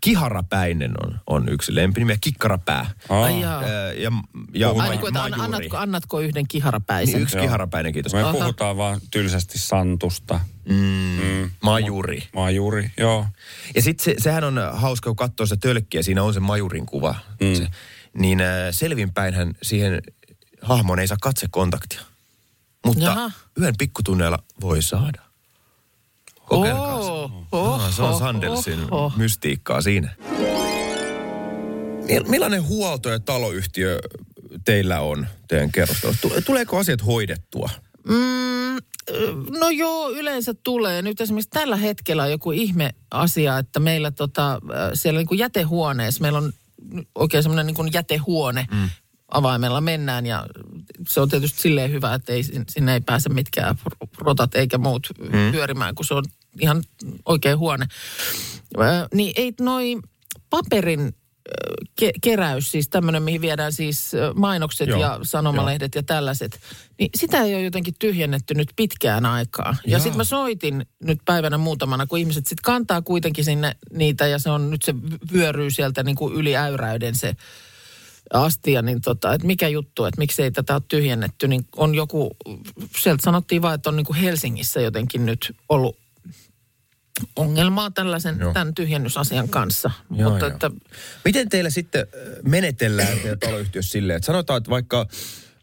Kiharapäinen 0.00 0.92
on, 1.04 1.20
on 1.26 1.48
yksi 1.48 1.74
lempinimi 1.74 2.12
ja 2.12 2.18
Kikkarapää. 2.20 2.90
Ai 3.08 3.40
jaa. 3.40 3.62
Ää, 3.62 3.92
ja, 3.92 4.12
ja 4.54 4.68
Ai 4.68 4.74
ma- 4.74 4.88
niin 4.88 5.00
kuin, 5.00 5.08
että 5.08 5.24
an- 5.24 5.40
annatko, 5.40 5.76
annatko 5.76 6.20
yhden 6.20 6.48
kiharapäisen? 6.48 7.14
Niin, 7.14 7.22
yksi 7.22 7.36
Joo. 7.36 7.42
kiharapäinen, 7.44 7.92
kiitos. 7.92 8.12
Me 8.14 8.22
Aha. 8.22 8.32
puhutaan 8.32 8.76
vaan 8.76 9.00
tylsästi 9.10 9.58
Santusta. 9.58 10.40
Mm, 10.68 11.50
majuri. 11.62 12.22
Majuri, 12.34 12.90
joo. 12.98 13.26
Ja 13.74 13.82
sitten 13.82 14.04
se, 14.04 14.14
sehän 14.18 14.44
on 14.44 14.60
hauska, 14.72 15.10
kun 15.10 15.16
katsoo 15.16 15.46
sitä 15.46 15.60
tölkkiä, 15.60 16.02
siinä 16.02 16.22
on 16.22 16.34
se 16.34 16.40
majurin 16.40 16.86
kuva. 16.86 17.14
Mm. 17.40 17.54
Se, 17.54 17.66
niin 18.18 18.40
äh, 18.40 18.46
selvinpäinhän 18.70 19.54
siihen 19.62 20.02
hahmoon 20.62 20.98
ei 20.98 21.08
saa 21.08 21.16
katsekontaktia. 21.20 22.00
Mutta 22.86 23.04
Jaha. 23.04 23.30
yhden 23.56 23.74
pikkutunneilla 23.78 24.38
voi 24.60 24.82
saada. 24.82 25.22
Kokeilkaa. 26.48 26.94
Oh, 26.96 27.80
Aa, 27.82 27.90
se 27.90 28.02
on 28.02 28.08
oho, 28.10 28.18
Sandelsin 28.18 28.78
oho. 28.90 29.12
mystiikkaa 29.16 29.80
siinä. 29.80 30.14
Mil- 32.06 32.28
Millainen 32.28 32.66
huolto- 32.66 33.08
ja 33.10 33.20
taloyhtiö 33.20 33.98
teillä 34.64 35.00
on 35.00 35.26
teidän 35.48 35.72
kerrostelussa? 35.72 36.22
Tu- 36.28 36.40
Tuleeko 36.46 36.78
asiat 36.78 37.06
hoidettua? 37.06 37.70
Mm, 38.08 38.76
no 39.58 39.70
joo, 39.70 40.10
yleensä 40.10 40.54
tulee. 40.54 41.02
Nyt 41.02 41.20
esimerkiksi 41.20 41.50
tällä 41.50 41.76
hetkellä 41.76 42.22
on 42.22 42.30
joku 42.30 42.52
ihme 42.52 42.94
asia, 43.10 43.58
että 43.58 43.80
meillä 43.80 44.10
tota, 44.10 44.52
äh, 44.54 44.58
siellä 44.94 45.18
niin 45.18 45.26
kuin 45.26 45.38
jätehuoneessa, 45.38 46.20
meillä 46.22 46.38
on 46.38 46.52
oikein 47.14 47.42
semmoinen 47.42 47.66
niin 47.66 47.92
jätehuone. 47.92 48.66
Mm. 48.70 48.88
Avaimella 49.28 49.80
mennään 49.80 50.26
ja 50.26 50.46
se 51.08 51.20
on 51.20 51.28
tietysti 51.28 51.60
silleen 51.60 51.90
hyvä, 51.90 52.14
että 52.14 52.32
ei, 52.32 52.42
sinne 52.42 52.94
ei 52.94 53.00
pääse 53.00 53.28
mitkään 53.28 53.76
rotat 54.18 54.54
eikä 54.54 54.78
muut 54.78 55.08
mm. 55.18 55.52
pyörimään, 55.52 55.94
kun 55.94 56.04
se 56.04 56.14
on 56.14 56.24
ihan 56.60 56.82
oikein 57.26 57.58
huone. 57.58 57.86
Niin 59.14 59.32
ei 59.36 59.52
noi 59.60 59.98
paperin 60.50 61.14
ke- 62.00 62.18
keräys, 62.22 62.70
siis 62.70 62.88
tämmöinen, 62.88 63.22
mihin 63.22 63.40
viedään 63.40 63.72
siis 63.72 64.12
mainokset 64.34 64.88
Joo, 64.88 65.00
ja 65.00 65.18
sanomalehdet 65.22 65.94
ja 65.94 66.02
tällaiset, 66.02 66.60
niin 66.98 67.10
sitä 67.14 67.42
ei 67.42 67.54
ole 67.54 67.62
jotenkin 67.62 67.94
tyhjennetty 67.98 68.54
nyt 68.54 68.68
pitkään 68.76 69.26
aikaa. 69.26 69.76
Ja 69.86 69.98
sitten 69.98 70.16
mä 70.16 70.24
soitin 70.24 70.86
nyt 71.02 71.18
päivänä 71.24 71.58
muutamana, 71.58 72.06
kun 72.06 72.18
ihmiset 72.18 72.46
sitten 72.46 72.62
kantaa 72.64 73.02
kuitenkin 73.02 73.44
sinne 73.44 73.76
niitä 73.92 74.26
ja 74.26 74.38
se 74.38 74.50
on 74.50 74.70
nyt 74.70 74.82
se 74.82 74.94
vyöryy 75.32 75.70
sieltä 75.70 76.02
niin 76.02 76.16
kuin 76.16 76.34
yli 76.34 76.56
äyräyden 76.56 77.14
se 77.14 77.36
astia, 78.32 78.82
niin 78.82 79.00
tota, 79.00 79.34
että 79.34 79.46
mikä 79.46 79.68
juttu, 79.68 80.04
että 80.04 80.18
miksi 80.18 80.42
ei 80.42 80.50
tätä 80.50 80.74
ole 80.74 80.82
tyhjennetty, 80.88 81.48
niin 81.48 81.66
on 81.76 81.94
joku, 81.94 82.36
sieltä 82.98 83.22
sanottiin 83.22 83.62
vaan, 83.62 83.74
että 83.74 83.90
on 83.90 83.96
niin 83.96 84.06
kuin 84.06 84.18
Helsingissä 84.18 84.80
jotenkin 84.80 85.26
nyt 85.26 85.56
ollut 85.68 85.96
ongelmaa 87.36 87.90
tällaisen, 87.90 88.36
Joo. 88.40 88.52
tämän 88.52 88.74
tyhjennysasian 88.74 89.48
kanssa. 89.48 89.90
Joo, 90.10 90.30
Mutta 90.30 90.46
joo. 90.46 90.52
että 90.54 90.70
Miten 91.24 91.48
teille 91.48 91.70
sitten 91.70 92.06
menetellään 92.44 93.18
taloyhtiössä 93.40 93.90
silleen, 93.90 94.16
että 94.16 94.26
sanotaan, 94.26 94.58
että 94.58 94.70
vaikka 94.70 95.06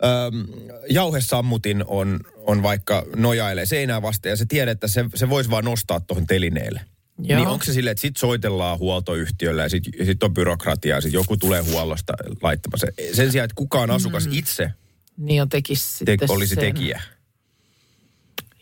ähm, 0.03 0.51
jauhesammutin 0.89 1.83
on, 1.87 2.19
on 2.35 2.63
vaikka 2.63 3.03
nojailee 3.15 3.65
seinää 3.65 4.01
vasten 4.01 4.29
ja 4.29 4.35
se 4.35 4.45
tiedät, 4.45 4.71
että 4.71 4.87
se, 4.87 5.05
se 5.15 5.29
voisi 5.29 5.49
vaan 5.49 5.65
nostaa 5.65 5.99
tuohon 5.99 6.27
telineelle. 6.27 6.81
Joo. 7.19 7.39
Niin 7.39 7.47
onko 7.47 7.65
se 7.65 7.73
silleen, 7.73 7.91
että 7.91 8.01
sit 8.01 8.17
soitellaan 8.17 8.79
huoltoyhtiölle 8.79 9.61
ja 9.63 9.69
sit, 9.69 9.83
sit 10.05 10.23
on 10.23 10.33
byrokratiaa 10.33 10.97
ja 10.97 11.01
sit 11.01 11.13
joku 11.13 11.37
tulee 11.37 11.61
huollosta 11.61 12.13
laittamaan 12.41 12.79
se. 12.79 12.87
Sen 13.13 13.31
sijaan, 13.31 13.45
että 13.45 13.55
kukaan 13.55 13.91
asukas 13.91 14.27
mm. 14.27 14.33
itse 14.33 14.71
niin 15.17 15.41
on 15.41 15.49
tekisi 15.49 16.05
te, 16.05 16.11
sitten 16.11 16.31
olisi 16.31 16.55
sen. 16.55 16.61
tekijä. 16.63 17.01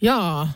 Jaa, 0.02 0.52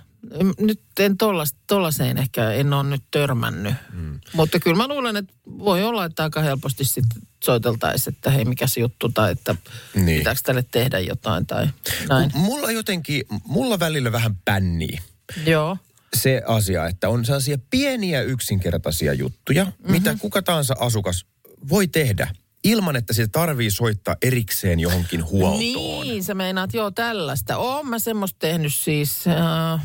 nyt 0.59 0.81
en 0.99 1.17
tollas, 1.17 1.55
tollaseen 1.67 2.17
ehkä 2.17 2.51
en 2.51 2.73
ole 2.73 2.83
nyt 2.83 3.03
törmännyt. 3.11 3.73
Mm. 3.93 4.19
Mutta 4.33 4.59
kyllä 4.59 4.77
mä 4.77 4.87
luulen, 4.87 5.17
että 5.17 5.33
voi 5.47 5.83
olla, 5.83 6.05
että 6.05 6.23
aika 6.23 6.41
helposti 6.41 6.85
sitten 6.85 7.21
soiteltaisiin, 7.43 8.15
että 8.15 8.31
hei 8.31 8.45
mikä 8.45 8.67
se 8.67 8.79
juttu 8.79 9.09
tai 9.09 9.31
että 9.31 9.55
Niin. 9.95 10.05
niin. 10.05 10.17
pitääkö 10.19 10.39
tälle 10.43 10.65
tehdä 10.71 10.99
jotain 10.99 11.47
tai 11.47 11.67
näin. 12.09 12.31
M- 12.35 12.37
Mulla 12.37 12.71
jotenkin, 12.71 13.23
mulla 13.45 13.79
välillä 13.79 14.11
vähän 14.11 14.35
pännii. 14.45 14.99
Joo. 15.45 15.77
Se 16.15 16.41
asia, 16.47 16.87
että 16.87 17.09
on 17.09 17.25
sellaisia 17.25 17.57
pieniä 17.69 18.21
yksinkertaisia 18.21 19.13
juttuja, 19.13 19.65
mm-hmm. 19.65 19.91
mitä 19.91 20.15
kuka 20.19 20.41
tahansa 20.41 20.75
asukas 20.79 21.25
voi 21.69 21.87
tehdä 21.87 22.27
ilman, 22.63 22.95
että 22.95 23.13
se 23.13 23.27
tarvii 23.27 23.71
soittaa 23.71 24.15
erikseen 24.21 24.79
johonkin 24.79 25.25
huoltoon. 25.25 26.07
Niin, 26.07 26.23
sä 26.23 26.33
meinaat, 26.33 26.73
joo 26.73 26.91
tällaista. 26.91 27.57
Oon 27.57 27.87
mä 27.87 27.99
semmoista 27.99 28.39
tehnyt 28.39 28.73
siis, 28.73 29.27
äh, 29.27 29.81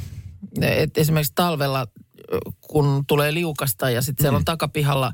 että 0.63 1.01
esimerkiksi 1.01 1.33
talvella, 1.35 1.81
äh, 1.81 2.55
kun 2.61 3.05
tulee 3.07 3.35
liukasta 3.35 3.91
ja 3.91 4.03
sitten 4.03 4.23
Mm. 4.23 4.25
siellä 4.25 4.37
on 4.37 4.45
takapihalla 4.45 5.13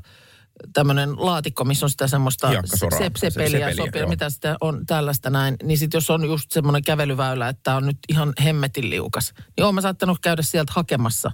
tämmöinen 0.73 1.09
laatikko, 1.17 1.63
missä 1.63 1.85
on 1.85 1.89
sitä 1.89 2.07
semmoista 2.07 2.47
Hiekkasoraa. 2.49 2.99
se, 2.99 3.11
Se- 3.17 3.29
sepeliä, 3.29 3.49
sepeliä, 3.69 3.85
sopia, 3.85 4.07
mitä 4.07 4.29
sitä 4.29 4.55
on 4.61 4.85
tällaista 4.85 5.29
näin. 5.29 5.55
Niin 5.63 5.77
sitten 5.77 5.97
jos 5.97 6.09
on 6.09 6.25
just 6.25 6.51
semmoinen 6.51 6.83
kävelyväylä, 6.83 7.49
että 7.49 7.75
on 7.75 7.85
nyt 7.85 7.97
ihan 8.09 8.33
hemmetin 8.43 8.89
liukas, 8.89 9.33
niin 9.57 9.65
oon 9.65 9.75
mä 9.75 9.81
saattanut 9.81 10.19
käydä 10.21 10.41
sieltä 10.41 10.73
hakemassa 10.75 11.31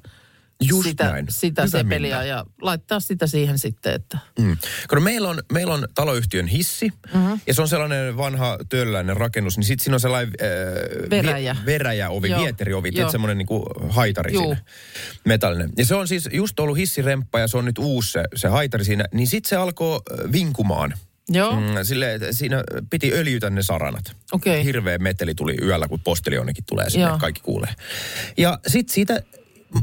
Just 0.63 0.89
sitä, 0.89 1.03
näin. 1.11 1.25
sitä 1.29 1.61
Hyvä 1.61 1.71
sepeliä 1.71 2.15
Minna. 2.15 2.23
ja 2.23 2.45
laittaa 2.61 2.99
sitä 2.99 3.27
siihen 3.27 3.59
sitten, 3.59 3.93
että 3.93 4.17
Mm. 4.39 4.57
Kun 4.89 5.03
meillä 5.03 5.29
on, 5.29 5.39
meillä 5.51 5.73
on 5.73 5.87
taloyhtiön 5.95 6.47
hissi, 6.47 6.89
mm-hmm. 7.13 7.39
ja 7.47 7.53
se 7.53 7.61
on 7.61 7.67
sellainen 7.67 8.17
vanha 8.17 8.57
töölläinen 8.69 9.17
rakennus, 9.17 9.57
niin 9.57 9.65
sitten 9.65 9.83
siinä 9.83 9.95
on 9.95 9.99
sellainen 9.99 10.33
äh, 10.41 11.09
Veräjä. 11.09 11.55
Vie, 11.55 11.65
veräjäovi, 11.65 12.29
Joo. 12.29 12.41
vieteriovi, 12.41 12.91
Joo. 12.93 13.11
semmoinen 13.11 13.37
niinku 13.37 13.65
haitari 13.89 14.33
Juu. 14.33 14.43
siinä, 14.43 14.57
metallinen. 15.25 15.69
Ja 15.77 15.85
se 15.85 15.95
on 15.95 16.07
siis 16.07 16.29
just 16.33 16.59
ollut 16.59 16.77
hissiremppa 16.77 17.39
ja 17.39 17.47
se 17.47 17.57
on 17.57 17.65
nyt 17.65 17.77
uusi 17.77 18.11
se, 18.11 18.23
se 18.35 18.47
haitari 18.47 18.85
siinä, 18.85 19.05
niin 19.13 19.27
sitten 19.27 19.49
se 19.49 19.55
alkoi 19.55 19.99
vinkumaan. 20.31 20.93
joo, 21.29 21.59
mm. 21.59 21.65
Sille, 21.83 22.13
että 22.13 22.31
siinä 22.33 22.63
piti 22.89 23.13
öljytä 23.13 23.49
ne 23.49 23.63
saranat. 23.63 24.15
Okei. 24.31 24.63
Hirveä 24.65 24.97
meteli 24.97 25.35
tuli 25.35 25.57
yöllä, 25.61 25.87
kun 25.87 25.99
postilionekin 25.99 26.63
tulee 26.69 26.89
sinne, 26.89 27.07
Joo. 27.07 27.17
kaikki 27.17 27.41
kuulee. 27.41 27.73
Ja 28.37 28.59
sitten 28.67 28.93
siitä 28.93 29.21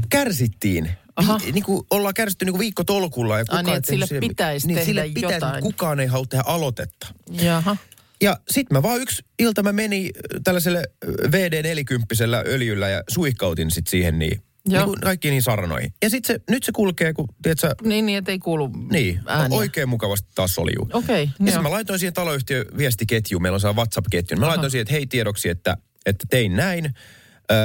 kärsittiin. 0.09 0.89
Aha. 1.15 1.39
Vi, 1.45 1.51
niin 1.51 1.63
kuin 1.63 1.83
ollaan 1.91 2.13
kärsitty 2.13 2.45
niin 2.45 2.53
kuin 2.53 2.59
viikko 2.59 2.83
tolkulla. 2.83 3.37
Ja 3.37 3.45
kukaan 3.45 3.65
niin, 3.65 3.71
ei 3.73 3.77
että 3.77 3.91
sille 3.91 4.05
pitäisi 4.19 4.67
niin, 4.67 4.75
tehdä 4.75 4.85
sille 4.85 5.01
pitäisi, 5.13 5.35
jotain. 5.35 5.63
kukaan 5.63 5.99
ei 5.99 6.07
halua 6.07 6.25
tehdä 6.29 6.43
aloitetta. 6.47 7.07
jaha. 7.31 7.77
Ja 8.21 8.37
sitten 8.49 8.77
mä 8.77 8.81
vaan 8.83 9.01
yksi 9.01 9.23
ilta 9.39 9.63
mä 9.63 9.73
menin 9.73 10.05
äh, 10.15 10.41
tällaiselle 10.43 10.77
äh, 10.79 11.09
VD40 11.31 12.47
öljyllä 12.47 12.89
ja 12.89 13.03
suihkautin 13.09 13.71
sitten 13.71 13.91
siihen 13.91 14.19
niin, 14.19 14.41
Joo. 14.65 14.79
niin 14.79 14.85
kuin 14.85 14.99
kaikkiin 15.01 15.31
niin 15.31 15.41
saranoihin. 15.41 15.93
Ja 16.03 16.09
sitten 16.09 16.35
se, 16.35 16.41
nyt 16.49 16.63
se 16.63 16.71
kulkee, 16.71 17.13
kun 17.13 17.27
tiedätkö, 17.41 17.75
Niin, 17.83 18.05
niin, 18.05 18.17
että 18.17 18.31
ei 18.31 18.39
kuulu 18.39 18.69
niin, 18.91 19.19
ääniä. 19.27 19.57
oikein 19.57 19.89
mukavasti 19.89 20.27
taas 20.35 20.55
soljuu. 20.55 20.89
Okei, 20.93 21.23
Ja 21.23 21.31
joo. 21.39 21.45
sitten 21.45 21.63
mä 21.63 21.71
laitoin 21.71 21.99
siihen 21.99 22.13
taloyhtiön 22.13 22.65
viestiketjuun, 22.77 23.41
meillä 23.41 23.55
on 23.55 23.59
se 23.61 23.67
WhatsApp-ketju. 23.67 24.37
Mä 24.37 24.45
Aha. 24.45 24.49
laitoin 24.55 24.71
siihen, 24.71 24.81
että 24.81 24.93
hei 24.93 25.05
tiedoksi, 25.05 25.49
että, 25.49 25.77
että 26.05 26.25
tein 26.29 26.55
näin. 26.55 26.93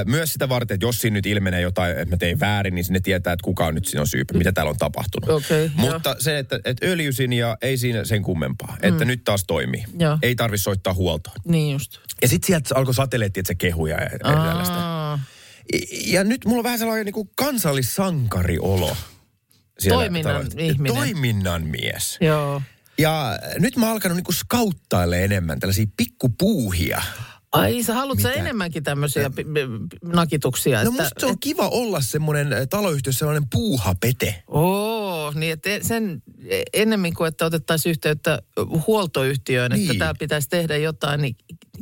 Myös 0.07 0.33
sitä 0.33 0.49
varten, 0.49 0.75
että 0.75 0.87
jos 0.87 1.01
siinä 1.01 1.15
nyt 1.15 1.27
ilmenee 1.27 1.61
jotain, 1.61 1.91
että 1.99 2.15
mä 2.15 2.17
tein 2.17 2.41
väärin, 2.41 2.75
niin 2.75 2.85
sinne 2.85 3.01
tietää, 3.01 3.33
että 3.33 3.45
kuka 3.45 3.67
on 3.67 3.75
nyt 3.75 3.87
siinä 3.87 4.01
on 4.01 4.07
syypä, 4.07 4.39
mitä 4.39 4.53
täällä 4.53 4.71
on 4.71 4.77
tapahtunut. 4.79 5.31
Okei, 5.31 5.71
Mutta 5.75 6.17
se, 6.19 6.39
että, 6.39 6.61
että 6.65 6.87
öljysin 6.87 7.33
ja 7.33 7.57
ei 7.63 7.77
siinä 7.77 8.05
sen 8.05 8.23
kummempaa, 8.23 8.77
että 8.83 9.05
nyt 9.05 9.25
taas 9.25 9.45
toimii. 9.47 9.85
Joo. 9.99 10.19
Ei 10.23 10.35
tarvi 10.35 10.59
soittaa 10.59 10.95
huoltoon. 10.95 11.37
Niin 11.45 11.73
just. 11.73 11.99
Ja 12.23 12.29
sitten 12.29 12.47
sieltä 12.47 12.75
alkoi 12.75 12.95
satelliitti, 12.95 13.41
että 13.41 13.49
se 13.49 13.55
kehuja 13.55 13.97
ja, 13.97 14.03
ja 14.13 14.19
tällaista. 14.19 15.19
Ja 16.07 16.25
nyt 16.25 16.45
mulla 16.45 16.59
on 16.61 16.65
vähän 16.65 16.79
sellainen 16.79 17.05
niin 17.05 17.13
kuin 17.15 17.31
kansallissankariolo. 17.37 18.97
siellä 19.79 20.03
Toiminnan 20.03 20.35
taloyhtiössä. 20.35 20.73
ihminen. 20.73 20.97
Toiminnan 20.97 21.67
mies. 21.67 22.19
joo. 22.21 22.63
Ja 23.01 23.39
nyt 23.59 23.77
mä 23.77 23.87
oon 23.87 23.93
alkanut 23.93 24.17
niinku 24.17 24.33
skauttaille 24.33 25.25
enemmän 25.25 25.61
tällaisia 25.61 25.87
pikkupuuhia. 25.97 27.03
Ai, 27.53 27.83
sä 27.83 27.95
haluat 27.95 28.21
sä 28.21 28.33
enemmänkin 28.33 28.83
tämmöisiä 28.83 29.31
pi- 29.31 29.47
nakituksia? 30.05 30.85
No 30.85 30.91
että, 30.91 31.03
musta 31.03 31.21
se 31.21 31.27
on 31.27 31.39
kiva 31.41 31.69
olla 31.69 32.01
semmoinen 32.01 32.49
taloyhtiössä 32.71 33.19
sellainen 33.19 33.49
puuhapete. 33.53 34.43
Oo, 34.49 35.08
niin 35.35 35.53
että 35.53 35.69
sen 35.83 36.23
ennemmin 36.73 37.15
kuin 37.15 37.29
että 37.29 37.45
otettaisiin 37.47 37.91
yhteyttä 37.91 38.43
huoltoyhtiöön, 38.87 39.71
Niin. 39.71 39.91
että 39.91 39.99
täällä 39.99 40.19
pitäisi 40.19 40.49
tehdä 40.49 40.77
jotain, 40.77 41.23
niin 41.23 41.37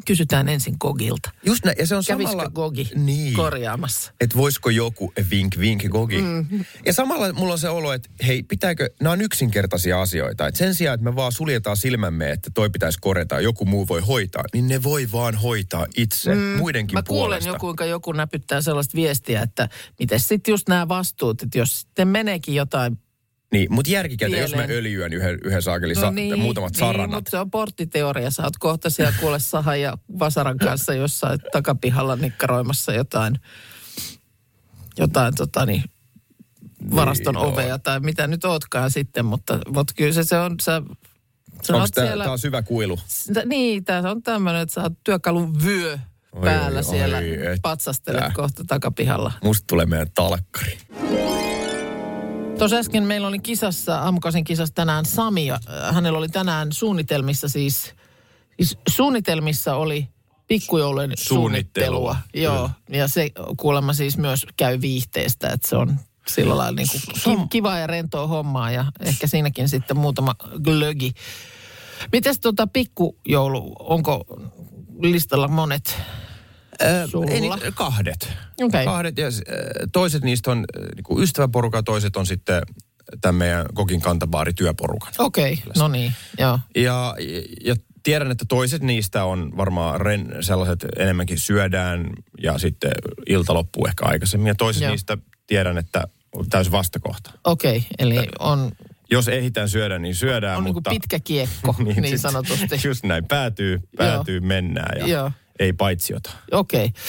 kysytään 0.06 0.48
ensin 0.48 0.76
Gogilta. 0.80 1.30
Just 1.46 1.64
näin, 1.64 1.76
ja 1.78 1.86
se 1.86 1.96
on 1.96 2.02
Kävisikö 2.06 2.30
samalla... 2.30 2.50
Gogi 2.50 2.90
Niin. 2.94 3.34
korjaamassa? 3.34 4.12
Että 4.20 4.36
voisiko 4.36 4.70
joku 4.70 5.12
vink 5.30 5.58
vink 5.58 5.82
gogi. 5.88 6.22
Mm. 6.22 6.64
Ja 6.86 6.92
samalla 6.92 7.32
mulla 7.32 7.52
on 7.52 7.58
se 7.58 7.68
olo, 7.68 7.92
että 7.92 8.08
hei, 8.26 8.42
pitääkö, 8.42 8.90
nämä 9.00 9.12
on 9.12 9.20
yksinkertaisia 9.20 10.00
asioita. 10.00 10.46
Että 10.46 10.58
sen 10.58 10.74
sijaan, 10.74 10.94
että 10.94 11.04
me 11.04 11.16
vaan 11.16 11.32
suljetaan 11.32 11.76
silmämme, 11.76 12.30
että 12.30 12.50
toi 12.54 12.70
pitäisi 12.70 12.98
korjata, 13.00 13.40
joku 13.40 13.64
muu 13.64 13.88
voi 13.88 14.00
hoitaa, 14.00 14.44
niin 14.52 14.68
ne 14.68 14.82
voi 14.82 15.08
vaan 15.12 15.34
hoitaa 15.34 15.86
itse 15.96 16.34
mm. 16.34 16.40
muidenkin 16.40 16.94
Mä 16.94 17.02
kuulen 17.02 17.22
puolesta. 17.28 17.48
jo, 17.50 17.54
kuinka 17.58 17.84
joku 17.84 18.12
näpyttää 18.12 18.60
sellaista 18.60 18.96
viestiä, 18.96 19.42
että 19.42 19.68
miten 19.98 20.20
sitten 20.20 20.52
just 20.52 20.68
nämä 20.68 20.88
vastuut, 20.88 21.42
että 21.42 21.58
jos 21.58 21.80
sitten 21.80 22.08
meneekin 22.08 22.54
jotain 22.54 22.98
Niin, 23.52 23.72
mutta 23.72 23.90
järkikäteen, 23.90 24.42
jos 24.42 24.54
mä 24.54 24.62
öljyän 24.70 25.12
yhden, 25.12 25.38
yhden 25.44 25.62
saakelin 25.62 25.96
sa- 25.96 26.12
muutamat 26.36 26.72
niin, 26.72 26.78
saranat. 26.80 27.10
mutta 27.10 27.30
se 27.30 27.38
on 27.38 27.50
porttiteoria. 27.50 28.30
Sä 28.30 28.42
oot 28.42 28.56
kohta 28.58 28.90
siellä 28.90 29.12
kuule 29.20 29.38
Sahan 29.38 29.80
ja 29.80 29.98
Vasaran 30.18 30.58
kanssa 30.58 30.94
jossain 30.94 31.38
takapihalla 31.52 32.16
nikkaroimassa 32.16 32.92
jotain, 32.92 33.40
jotain 34.98 35.34
tota 35.34 35.66
niin, 35.66 35.84
varaston 36.94 37.34
Niin, 37.34 37.44
ovea 37.44 37.78
tai 37.78 38.00
mitä 38.00 38.26
nyt 38.26 38.44
ootkaan 38.44 38.90
sitten, 38.90 39.24
mutta, 39.24 39.58
mutta 39.68 39.92
kyllä 39.96 40.12
se, 40.12 40.24
se 40.24 40.38
on, 40.38 40.56
sä, 40.62 40.82
sä 41.62 41.74
Onko 41.76 41.88
tämä 41.94 42.06
siellä, 42.06 42.24
taas 42.24 42.44
hyvä 42.44 42.62
kuilu? 42.62 42.98
Sitä- 43.06 43.44
Niin, 43.44 43.84
tämä 43.84 44.10
on 44.10 44.22
tämmöinen, 44.22 44.62
että 44.62 44.74
sä 44.74 44.82
oot 44.82 44.92
työkalun 45.04 45.62
vyö 45.64 45.98
Oi, 46.32 46.42
päällä 46.42 46.78
oi, 46.78 46.84
siellä, 46.84 47.16
oi, 47.16 47.56
patsastelet 47.62 48.24
kohta 48.34 48.64
takapihalla. 48.66 49.32
Musta 49.42 49.64
tulee 49.66 49.86
meidän 49.86 50.10
talkkari. 50.14 50.78
Tuossa 52.58 52.76
äsken 52.76 53.02
meillä 53.04 53.28
oli 53.28 53.38
kisassa, 53.38 53.98
aamukasin 53.98 54.44
kisassa 54.44 54.74
tänään 54.74 55.04
Sami, 55.04 55.46
ja 55.46 55.54
äh, 55.54 55.94
hänellä 55.94 56.18
oli 56.18 56.28
tänään 56.28 56.72
suunnitelmissa 56.72 57.48
siis, 57.48 57.94
siis 58.56 58.78
suunnitelmissa 58.88 59.76
oli 59.76 60.08
pikkujoulujen 60.46 61.12
Suunnittelua. 61.16 62.16
suunnittelua. 62.16 62.16
Joo, 62.54 62.70
ja 62.90 63.08
se 63.08 63.30
kuulemma 63.56 63.92
siis 63.92 64.18
myös 64.18 64.46
käy 64.56 64.80
viihteestä, 64.80 65.48
että 65.48 65.68
se 65.68 65.76
on 65.76 65.96
sillä 66.28 66.56
lailla 66.56 66.76
niin 66.76 66.88
kuin 66.90 67.36
ki- 67.36 67.46
kivaa 67.50 67.78
ja 67.78 67.86
rentoa 67.86 68.26
hommaa 68.26 68.70
ja 68.70 68.84
ehkä 69.00 69.26
siinäkin 69.26 69.68
sitten 69.68 69.96
muutama 69.96 70.34
glögi. 70.64 71.12
Mites 72.12 72.40
tota 72.40 72.66
pikkujoulu, 72.66 73.76
onko 73.78 74.24
listalla 75.02 75.48
monet 75.48 75.96
sulla? 77.10 77.30
Ei, 77.30 77.40
niin, 77.40 77.52
kahdet. 77.74 78.32
Okei. 78.60 78.84
Kahdet 78.84 79.18
ja 79.18 79.26
toiset 79.92 80.22
niistä 80.22 80.50
on 80.50 80.64
niinku 80.94 81.20
ystäväporukka, 81.20 81.82
toiset 81.82 82.16
on 82.16 82.26
sitten 82.26 82.62
tämän 83.20 83.34
meidän 83.34 83.66
kokin 83.74 84.00
kantabaari 84.00 84.52
työporukan. 84.52 85.12
Okei, 85.18 85.52
okay, 85.52 85.72
no 85.76 85.88
niin, 85.88 86.12
joo. 86.38 86.58
Ja, 86.74 87.14
ja 87.64 87.76
tiedän, 88.02 88.30
että 88.30 88.44
toiset 88.48 88.82
niistä 88.82 89.24
on 89.24 89.52
varmaan 89.56 90.00
ren, 90.00 90.36
sellaiset 90.40 90.86
enemmänkin 90.96 91.38
syödään 91.38 92.10
ja 92.42 92.58
sitten 92.58 92.92
ilta 93.26 93.54
loppuu 93.54 93.86
ehkä 93.86 94.04
aikaisemmin. 94.04 94.48
Ja 94.48 94.54
toiset 94.54 94.82
Joo. 94.82 94.90
niistä 94.90 95.18
tiedän, 95.46 95.78
että 95.78 96.04
on 96.32 96.48
täysin 96.48 96.72
vastakohta. 96.72 97.30
Okei, 97.44 97.76
okay, 97.76 97.90
eli 97.98 98.28
on, 98.38 98.72
Jos 99.10 99.28
ehditään 99.28 99.68
syödä, 99.68 99.98
niin 99.98 100.14
syödään, 100.14 100.58
on 100.58 100.64
niin 100.64 100.74
mutta... 100.74 100.90
kuin 100.90 101.00
pitkä 101.00 101.20
kiekko, 101.20 101.74
niin, 101.84 102.02
niin 102.02 102.18
sanotusti. 102.18 102.80
Just 102.84 103.04
näin, 103.04 103.24
päätyy, 103.24 103.80
päätyy, 103.96 104.40
mennään 104.40 104.98
ja 105.00 105.06
Joo. 105.06 105.30
Ei 105.58 105.72
paitsiota. 105.72 106.30
Okei. 106.52 106.84
Okay. 106.84 107.02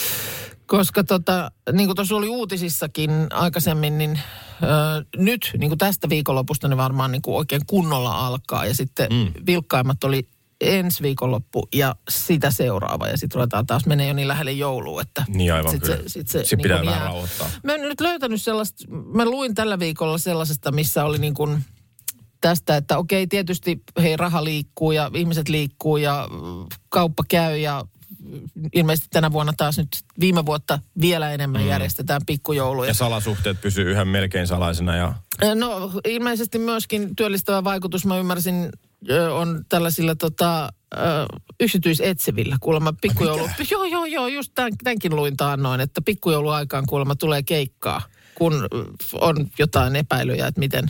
Koska 0.66 1.04
tota, 1.04 1.50
niin 1.72 1.86
kuin 1.86 1.96
tuossa 1.96 2.16
oli 2.16 2.28
uutisissakin 2.28 3.10
aikaisemmin, 3.30 3.98
niin 3.98 4.20
ö, 4.62 5.04
nyt 5.16 5.50
niin 5.58 5.70
kuin 5.70 5.78
tästä 5.78 6.08
viikonlopusta 6.08 6.68
ne 6.68 6.76
varmaan 6.76 7.12
niin 7.12 7.22
kuin 7.22 7.36
oikein 7.36 7.62
kunnolla 7.66 8.26
alkaa. 8.26 8.66
Ja 8.66 8.74
sitten 8.74 9.08
mm. 9.10 9.32
vilkkaimmat 9.46 10.04
oli 10.04 10.28
ensi 10.60 11.02
viikonloppu 11.02 11.68
ja 11.74 11.96
sitä 12.08 12.50
seuraava. 12.50 13.08
Ja 13.08 13.16
sitten 13.16 13.34
ruvetaan 13.34 13.66
taas 13.66 13.86
menee 13.86 14.08
jo 14.08 14.14
niin 14.14 14.28
lähelle 14.28 14.52
joulua, 14.52 15.02
että 15.02 15.24
Niin 15.28 15.54
aivan 15.54 15.70
sit 15.70 15.82
kyllä. 15.82 15.96
se, 15.96 16.02
sit 16.06 16.28
se, 16.28 16.44
Sit 16.44 16.62
pitää 16.62 16.76
niin 16.76 16.86
kuin 16.86 16.94
vähän 16.94 17.06
rauhoittaa. 17.06 17.50
Mä 17.64 17.74
en 17.74 17.80
nyt 17.80 18.00
löytänyt 18.00 18.42
sellaista, 18.42 18.84
mä 19.14 19.24
luin 19.24 19.54
tällä 19.54 19.78
viikolla 19.78 20.18
sellaisesta, 20.18 20.72
missä 20.72 21.04
oli 21.04 21.18
niin 21.18 21.34
kuin 21.34 21.64
tästä, 22.40 22.76
että 22.76 22.98
okei, 22.98 23.26
tietysti 23.26 23.82
hei, 24.02 24.16
raha 24.16 24.44
liikkuu 24.44 24.92
ja 24.92 25.10
ihmiset 25.14 25.48
liikkuu 25.48 25.96
ja 25.96 26.28
kauppa 26.88 27.24
käy 27.28 27.56
ja 27.56 27.84
ilmeisesti 28.72 29.08
tänä 29.10 29.32
vuonna 29.32 29.52
taas 29.56 29.78
nyt 29.78 29.88
viime 30.20 30.46
vuotta 30.46 30.78
vielä 31.00 31.32
enemmän 31.32 31.62
mm. 31.62 31.68
järjestetään 31.68 32.20
pikkujouluja. 32.26 32.90
Ja 32.90 32.94
salasuhteet 32.94 33.60
pysyy 33.60 33.90
yhä 33.90 34.04
melkein 34.04 34.46
salaisena 34.46 34.96
ja 34.96 35.14
No 35.54 35.92
ilmeisesti 36.04 36.58
myöskin 36.58 37.16
työllistävä 37.16 37.64
vaikutus, 37.64 38.06
mä 38.06 38.18
ymmärsin, 38.18 38.68
on 39.32 39.64
tällaisilla 39.68 40.14
tota, 40.14 40.72
yksityisetsevillä. 41.60 42.56
Kuulemma 42.60 42.94
pikkujoulu... 43.00 43.48
Joo, 43.70 43.84
joo, 43.84 44.04
joo, 44.04 44.26
just 44.26 44.52
tämän, 44.54 44.72
tämänkin 44.84 45.16
luin 45.16 45.36
taannoin, 45.36 45.80
että 45.80 46.02
pikkujouluaikaan 46.02 46.86
kuulemma 46.86 47.14
tulee 47.14 47.42
keikkaa, 47.42 48.02
kun 48.34 48.68
on 49.20 49.36
jotain 49.58 49.96
epäilyjä, 49.96 50.46
että 50.46 50.58
miten... 50.58 50.88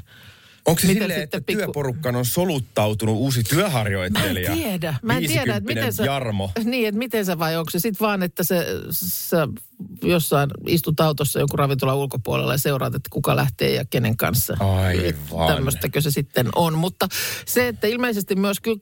Onko 0.69 0.81
se 0.81 0.87
Miten 0.87 1.03
silleen, 1.03 1.23
että 1.23 1.41
pikku- 1.41 1.63
työporukkaan 1.63 2.17
on 2.17 2.25
soluttautunut 2.25 3.17
uusi 3.17 3.43
työharjoittelija? 3.43 4.51
Mä 4.51 4.57
en 4.57 4.63
tiedä. 4.63 4.95
Mä 5.03 5.17
en 5.19 5.27
tiedä, 5.27 5.57
että 5.57 5.75
miten 5.75 5.93
sä... 5.93 6.05
Jarmo. 6.05 6.51
Niin, 6.65 6.89
että 6.89 6.99
miten 6.99 7.25
sä 7.25 7.39
vai 7.39 7.57
onko 7.57 7.71
se 7.71 7.79
sitten 7.79 8.07
vaan, 8.07 8.23
että 8.23 8.45
se, 8.45 8.67
sä 8.91 9.49
jossain 10.03 10.51
istut 10.67 11.01
autossa 11.01 11.39
jonkun 11.39 11.59
ravintolan 11.59 11.97
ulkopuolella 11.97 12.55
ja 12.55 12.59
seuraat, 12.59 12.95
että 12.95 13.09
kuka 13.13 13.37
lähtee 13.37 13.75
ja 13.75 13.85
kenen 13.91 14.17
kanssa. 14.17 14.57
Aivan. 14.61 15.55
Tämmöistäkö 15.55 16.01
se 16.01 16.11
sitten 16.11 16.49
on. 16.55 16.75
Mutta 16.75 17.09
se, 17.47 17.69
että 17.69 17.87
ilmeisesti 17.87 18.37
myös 18.37 18.61
kyllä 18.61 18.79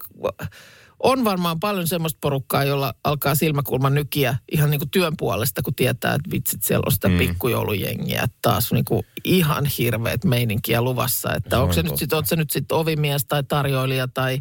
on 1.03 1.25
varmaan 1.25 1.61
paljon 1.61 1.87
semmoista 1.87 2.19
porukkaa, 2.21 2.65
jolla 2.65 2.95
alkaa 3.05 3.35
silmäkulma 3.35 3.91
nykiä 3.91 4.37
ihan 4.53 4.71
niin 4.71 4.79
kuin 4.79 4.91
työn 4.91 5.13
puolesta, 5.19 5.63
kun 5.63 5.75
tietää, 5.75 6.15
että 6.15 6.31
vitsit, 6.31 6.63
siellä 6.65 6.83
on 6.87 6.93
sitä 6.93 7.09
mm. 7.09 7.19
pikkujoulujengiä. 7.19 8.23
Että 8.23 8.37
Taas 8.43 8.73
niin 8.73 8.85
kuin 8.85 9.07
ihan 9.25 9.67
hirveät 9.79 10.25
meininkiä 10.25 10.83
luvassa. 10.83 11.35
Että 11.35 11.51
Se 11.51 11.57
onko 11.57 11.69
on 11.69 11.75
se 11.75 11.83
nyt 11.83 11.97
sitten, 11.97 12.27
se 12.27 12.37
nyt 12.37 12.51
sitten 12.51 12.77
ovimies 12.77 13.25
tai 13.25 13.43
tarjoilija 13.45 14.09
tai 14.09 14.41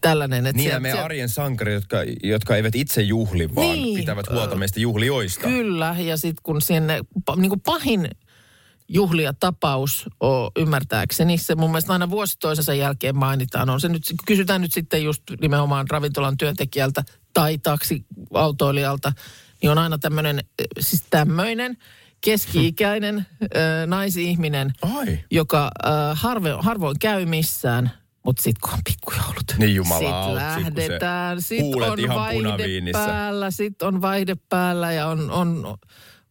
tällainen. 0.00 0.46
Että 0.46 0.56
Niin 0.56 0.64
ja 0.64 0.70
sieltä- 0.70 0.80
meidän 0.80 0.96
sieltä- 0.96 1.04
arjen 1.04 1.28
sankarit, 1.28 1.74
jotka, 1.74 1.96
jotka 2.22 2.56
eivät 2.56 2.74
itse 2.74 3.02
juhli, 3.02 3.54
vaan 3.54 3.76
Niin. 3.76 3.98
pitävät 4.00 4.30
huolta 4.30 4.56
meistä 4.56 4.80
juhlioista. 4.80 5.48
Kyllä, 5.48 5.96
ja 5.98 6.16
sitten 6.16 6.42
kun 6.42 6.62
sinne 6.62 7.00
niin 7.36 7.48
kuin 7.48 7.60
pahin 7.60 8.08
juhliatapaus 8.92 10.08
on 10.20 10.50
ymmärtääkseni, 10.56 11.38
se. 11.38 11.54
Mun 11.54 11.70
mielestä 11.70 11.92
aina 11.92 12.10
vuosi 12.10 12.38
toisensa 12.38 12.74
jälkeen 12.74 13.16
mainitaan, 13.16 13.70
on 13.70 13.80
se 13.80 13.88
nyt, 13.88 14.02
kysytään 14.26 14.60
nyt 14.60 14.72
sitten 14.72 15.04
just 15.04 15.22
nimenomaan 15.40 15.86
ravintolan 15.90 16.36
työntekijältä 16.36 17.02
tai 17.34 17.58
taksiautoilijalta, 17.58 19.12
niin 19.62 19.70
on 19.70 19.78
aina 19.78 19.98
tämmöinen, 19.98 20.40
siis 20.80 21.04
tämmöinen 21.10 21.76
keski-ikäinen 22.20 23.16
äh, 23.42 23.86
naisihminen, 23.86 24.72
Ai. 24.82 25.18
joka 25.30 25.70
äh, 25.86 25.92
harve, 26.20 26.50
harvoin 26.58 26.98
käy 26.98 27.26
missään, 27.26 27.90
mutta 28.24 28.42
sitten 28.42 28.60
kun 28.60 28.72
on 28.72 28.80
pikkujoulut, 28.84 29.54
Niin 29.58 29.84
sit 29.84 29.88
kun 29.88 29.98
se 29.98 30.34
lähdetään, 30.34 31.42
sit 31.42 31.74
on 31.74 32.14
vaihde 32.14 32.92
päällä, 32.92 33.50
sit 33.50 33.82
on 33.82 34.00
vaihde 34.00 34.36
päällä 34.48 34.92
ja 34.92 35.06
on, 35.06 35.30
on 35.30 35.78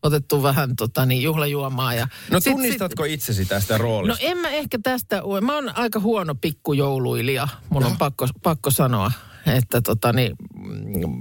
otettu 0.04 0.44
vähän 0.44 0.76
tota, 0.76 1.06
niin, 1.06 1.24
juhlajuomaa. 1.24 1.94
Ja 1.94 2.08
No 2.32 2.40
sit- 2.40 2.54
tunnistatko 2.54 3.04
itsesi 3.04 3.46
tästä 3.46 3.74
Sit, 3.74 3.78
no 3.82 3.84
roolista? 3.84 4.26
en 4.26 4.38
mä 4.38 4.50
ehkä 4.50 4.80
tästä, 4.84 5.22
mä 5.42 5.56
oon 5.56 5.78
aika 5.78 6.00
huono 6.00 6.36
pikkujouluilija, 6.36 7.48
mun 7.70 7.86
on 7.86 7.98
pakko, 7.98 8.28
pakko 8.44 8.72
sanoa, 8.72 9.12
että 9.46 9.82
tota, 9.82 10.14
niin, 10.14 10.36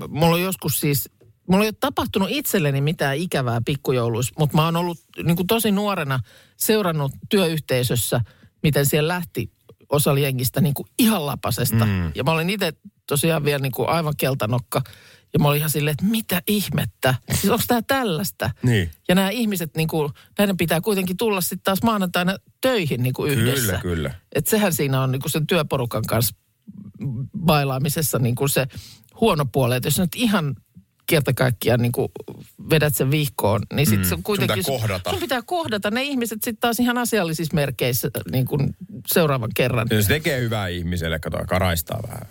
mulla 0.09 0.35
on 0.35 0.43
joskus 0.43 0.81
siis, 0.81 1.09
mulla 1.49 1.65
ei 1.65 1.69
ole 1.69 1.77
tapahtunut 1.81 2.29
itselleni 2.31 2.81
mitään 2.81 3.17
ikävää 3.17 3.61
pikkujouluissa, 3.65 4.35
mutta 4.39 4.57
mä 4.57 4.65
oon 4.65 4.77
ollut 4.77 4.99
niin 5.23 5.37
kuin 5.37 5.47
tosi 5.47 5.71
nuorena 5.71 6.21
seurannut 6.57 7.13
työyhteisössä, 7.29 8.21
miten 8.63 8.87
siellä 8.87 9.09
lähti 9.09 9.51
osa 9.89 10.19
jengistä 10.19 10.61
niin 10.61 10.75
kuin 10.75 10.87
ihan 10.99 11.27
lapasesta. 11.27 11.87
Mm. 11.87 12.13
Ja 12.15 12.25
mä 12.25 12.31
olin 12.31 12.51
itse 12.51 12.73
tosiaan 13.07 13.45
vielä 13.45 13.59
niin 13.59 13.73
kuin 13.73 13.89
aivan 13.89 14.15
keltanokka. 14.17 14.83
Ja 15.33 15.39
mä 15.39 15.49
olin 15.49 15.59
ihan 15.59 15.71
silleen, 15.71 15.93
että 15.93 16.05
mitä 16.05 16.43
ihmettä? 16.47 17.15
Siis 17.31 17.51
onko 17.53 17.65
tämä 17.67 17.83
tällaista? 17.83 18.51
Niin. 18.63 18.91
Ja 19.09 19.15
nämä 19.15 19.31
ihmiset, 19.31 19.77
niin 19.77 19.89
kuin, 19.89 20.13
näiden 20.39 20.57
pitää 20.57 20.81
kuitenkin 20.81 21.17
tulla 21.17 21.41
sitten 21.41 21.61
taas 21.65 21.83
maanantaina 21.83 22.37
töihin 22.61 23.03
niin 23.03 23.13
kuin 23.13 23.33
yhdessä. 23.33 23.67
Kyllä, 23.67 23.81
kyllä. 23.81 24.15
Et 24.35 24.47
sehän 24.47 24.73
siinä 24.73 25.03
on 25.03 25.13
niin 25.13 25.23
kuin 25.23 25.33
sen 25.33 25.47
työporukan 25.47 26.05
kanssa 26.07 26.37
bailaamisessa 27.45 28.19
niin 28.19 28.35
kuin 28.35 28.49
se 28.49 28.67
huono 29.21 29.45
puoli. 29.53 29.77
Että 29.77 29.87
jos 29.87 29.99
nyt 29.99 30.15
ihan 30.15 30.57
kerta 31.07 31.33
kaikkiaan 31.35 31.81
niin 31.81 31.93
kuin 31.93 32.09
vedät 32.71 32.95
sen 32.95 33.11
vihkoon, 33.11 33.63
niin 33.73 33.87
sitten 33.87 34.07
mm, 34.07 34.09
se 34.09 34.15
on 34.15 34.23
kuitenkin... 34.23 34.57
pitää 34.57 34.79
kohdata. 34.79 35.11
Sun 35.11 35.21
pitää 35.21 35.43
kohdata 35.43 35.91
ne 35.91 36.03
ihmiset 36.03 36.43
sitten 36.43 36.61
taas 36.61 36.81
ihan 36.81 36.99
asiallisissa 36.99 37.55
merkeissä 37.55 38.11
niin 38.33 38.47
kuin 38.47 38.77
seuraavan 39.13 39.51
kerran. 39.55 39.89
Se 39.89 40.09
tekee 40.09 40.41
hyvää 40.41 40.69
ihmiselle, 40.69 41.19
kato, 41.19 41.39
karaistaa 41.47 42.01
vähän. 42.09 42.27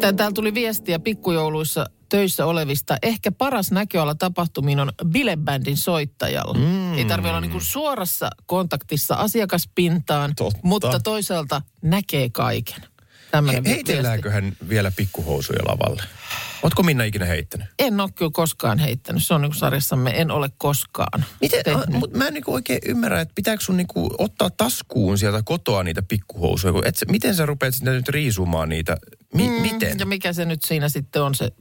Täällä 0.00 0.32
tuli 0.34 0.54
viestiä 0.54 0.98
pikkujouluissa 0.98 1.86
töissä 2.08 2.46
olevista. 2.46 2.96
Ehkä 3.02 3.32
paras 3.32 3.70
näköala 3.70 4.14
tapahtumiin 4.14 4.80
on 4.80 4.92
bilebändin 5.06 5.76
soittajalla. 5.76 6.54
Mm. 6.54 6.94
Ei 6.94 7.04
tarvitse 7.04 7.30
olla 7.30 7.40
niinku 7.40 7.60
suorassa 7.60 8.30
kontaktissa 8.46 9.14
asiakaspintaan, 9.14 10.34
Totta. 10.36 10.60
mutta 10.62 11.00
toisaalta 11.00 11.62
näkee 11.82 12.30
kaiken. 12.30 12.80
He, 13.52 13.62
heitelläänköhän 13.66 14.56
vielä 14.68 14.92
pikkuhousuja 14.96 15.62
lavalle? 15.64 16.02
Ootko 16.62 16.82
Minna 16.82 17.04
ikinä 17.04 17.24
heittänyt? 17.24 17.66
En 17.78 18.00
ole 18.00 18.10
kyllä 18.14 18.30
koskaan 18.34 18.78
heittänyt. 18.78 19.26
Se 19.26 19.34
on 19.34 19.42
niin 19.42 19.54
sarjassamme 19.54 20.10
en 20.10 20.30
ole 20.30 20.50
koskaan 20.58 21.24
Miten, 21.40 21.76
a, 21.76 21.84
mut 21.90 22.12
mä 22.12 22.26
en 22.26 22.34
niinku 22.34 22.54
oikein 22.54 22.80
ymmärrä, 22.86 23.20
että 23.20 23.34
pitääkö 23.34 23.64
sun 23.64 23.76
niinku 23.76 24.10
ottaa 24.18 24.50
taskuun 24.50 25.18
sieltä 25.18 25.42
kotoa 25.44 25.82
niitä 25.82 26.02
pikkuhousuja. 26.02 26.72
kun 26.72 26.86
Et 26.86 26.96
sä, 26.96 27.06
miten 27.10 27.34
sä 27.34 27.46
rupeat 27.46 27.74
sitten 27.74 27.94
nyt 27.94 28.08
riisumaan 28.08 28.68
niitä? 28.68 28.96
Mi, 29.34 29.48
mm, 29.48 29.52
miten? 29.52 29.98
Ja 29.98 30.06
mikä 30.06 30.32
se 30.32 30.44
nyt 30.44 30.64
siinä 30.64 30.88
sitten 30.88 31.22
on 31.22 31.34
se 31.34 31.52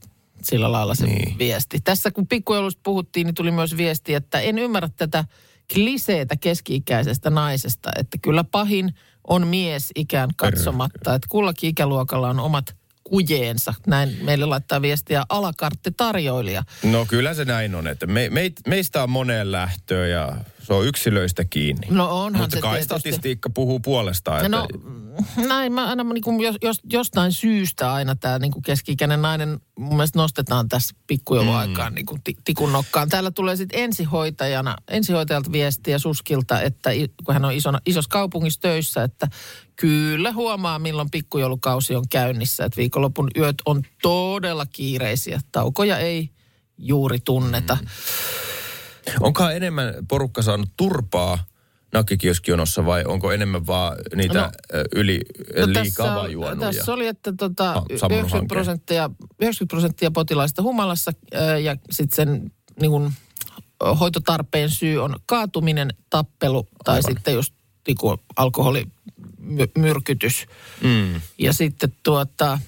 sillä 0.43 0.71
lailla 0.71 0.95
se 0.95 1.06
niin. 1.06 1.38
viesti. 1.39 1.80
Tässä 1.84 2.12
kun 2.12 2.27
pikkujoulusta 2.27 2.82
puhuttiin, 2.84 3.25
niin 3.25 3.36
tuli 3.36 3.51
myös 3.51 3.77
viesti, 3.77 4.13
että 4.13 4.39
en 4.39 4.60
ymmärrä 4.60 4.89
tätä 4.97 5.25
kliseetä 5.73 6.36
keski-ikäisestä 6.36 7.30
naisesta, 7.30 7.89
että 7.99 8.17
kyllä 8.21 8.43
pahin 8.43 8.93
on 9.27 9.47
mies 9.47 9.91
ikään 9.95 10.30
katsomatta, 10.36 11.15
että 11.15 11.27
kullakin 11.30 11.69
ikäluokalla 11.69 12.30
on 12.30 12.39
omat 12.39 12.75
kujeensa. 13.03 13.73
Näin 13.88 14.17
meille 14.21 14.45
laittaa 14.45 14.82
viestiä 14.82 15.23
alakartte 15.30 15.91
tarjoilija. 15.91 16.63
No 16.84 17.06
kyllä 17.06 17.34
se 17.34 17.45
näin 17.45 17.75
on, 17.75 17.88
että 17.88 18.08
me, 18.08 18.30
meit, 18.30 18.53
meistä 18.67 19.03
on 19.03 19.10
moneen 19.10 19.51
lähtöön 19.51 20.10
ja 20.10 20.36
se 20.67 20.73
on 20.73 20.86
yksilöistä 20.86 21.45
kiinni. 21.45 21.88
No 21.89 22.23
onhan 22.23 22.43
Mutta 22.43 22.56
se 22.56 22.62
kai 22.62 22.71
tietysti. 22.71 22.99
statistiikka 22.99 23.49
puhuu 23.49 23.80
puolestaan. 23.80 24.38
Että, 24.38 24.49
No 24.49 24.67
näin, 25.47 25.73
mä 25.73 25.88
aina 25.88 26.03
niin 26.03 26.23
kuin 26.23 26.41
jos, 26.41 26.56
jos, 26.62 26.80
jostain 26.91 27.32
syystä 27.32 27.93
aina 27.93 28.15
tämä 28.15 28.39
niin 28.39 28.62
keski-ikäinen 28.65 29.21
nainen 29.21 29.60
mun 29.80 29.95
mielestä 29.95 30.19
nostetaan 30.19 30.69
tässä 30.69 30.95
pikkujouluaikaan 31.08 31.91
mm. 31.91 31.95
niin 31.95 32.06
kuin 32.06 32.21
tikun 32.45 32.71
nokkaan. 32.71 33.10
Täällä 33.10 33.32
tulee 33.32 33.56
sitten 33.56 33.80
ensihoitajana, 33.80 34.75
ensihoitajalta 34.88 35.51
viestiä 35.51 35.99
Suskilta, 35.99 36.62
että 36.62 36.89
kun 37.25 37.34
hän 37.34 37.45
on 37.45 37.53
isona, 37.53 37.80
isossa 37.86 38.10
kaupungissa 38.10 38.62
töissä, 38.62 39.03
että 39.03 39.27
kyllä 39.75 40.32
huomaa 40.32 40.80
milloin 40.80 41.12
pikkujoulukausi 41.12 41.95
on 41.95 42.10
käynnissä. 42.10 42.65
Että 42.65 42.77
viikonlopun 42.77 43.32
yöt 43.38 43.58
on 43.65 43.82
todella 44.01 44.65
kiireisiä. 44.65 45.39
Taukoja 45.51 45.97
ei 45.97 46.30
juuri 46.77 47.19
tunneta. 47.25 47.77
Mm. 47.82 47.88
Onkohan 49.19 49.55
enemmän 49.55 49.93
porukka 50.07 50.41
saanut 50.41 50.69
turpaa 50.77 51.43
nakkikioskionossa 51.93 52.85
vai 52.85 53.03
onko 53.05 53.31
enemmän 53.31 53.67
vaan 53.67 53.97
niitä 54.15 54.33
No, 54.33 54.41
no, 54.41 54.49
yli 54.95 55.21
liikaa 55.65 56.15
vaan 56.15 56.31
juonut? 56.31 56.59
tässä 56.59 56.93
oli, 56.93 57.07
että 57.07 57.33
tota, 57.37 57.69
Ah, 57.71 57.75
sammunut 57.75 57.91
90, 57.99 58.31
hankeen. 58.37 58.47
prosenttia, 58.47 59.09
90 59.39 59.65
prosenttia 59.67 60.11
potilaista 60.11 60.61
humalassa 60.61 61.11
ja 61.63 61.75
sitten 61.91 62.15
sen 62.15 62.51
niin 62.81 62.91
kun, 62.91 63.11
hoitotarpeen 63.99 64.69
syy 64.69 64.97
on 64.97 65.15
kaatuminen, 65.25 65.93
tappelu 66.09 66.67
tai 66.83 66.95
Aivan. 66.95 67.11
sitten 67.13 67.33
just 67.33 67.53
niin 67.87 67.97
alkoholimyrkytys. 68.35 70.45
Mm. 70.83 71.21
Ja 71.37 71.53
sitten 71.53 71.93
tuota, 72.03 72.59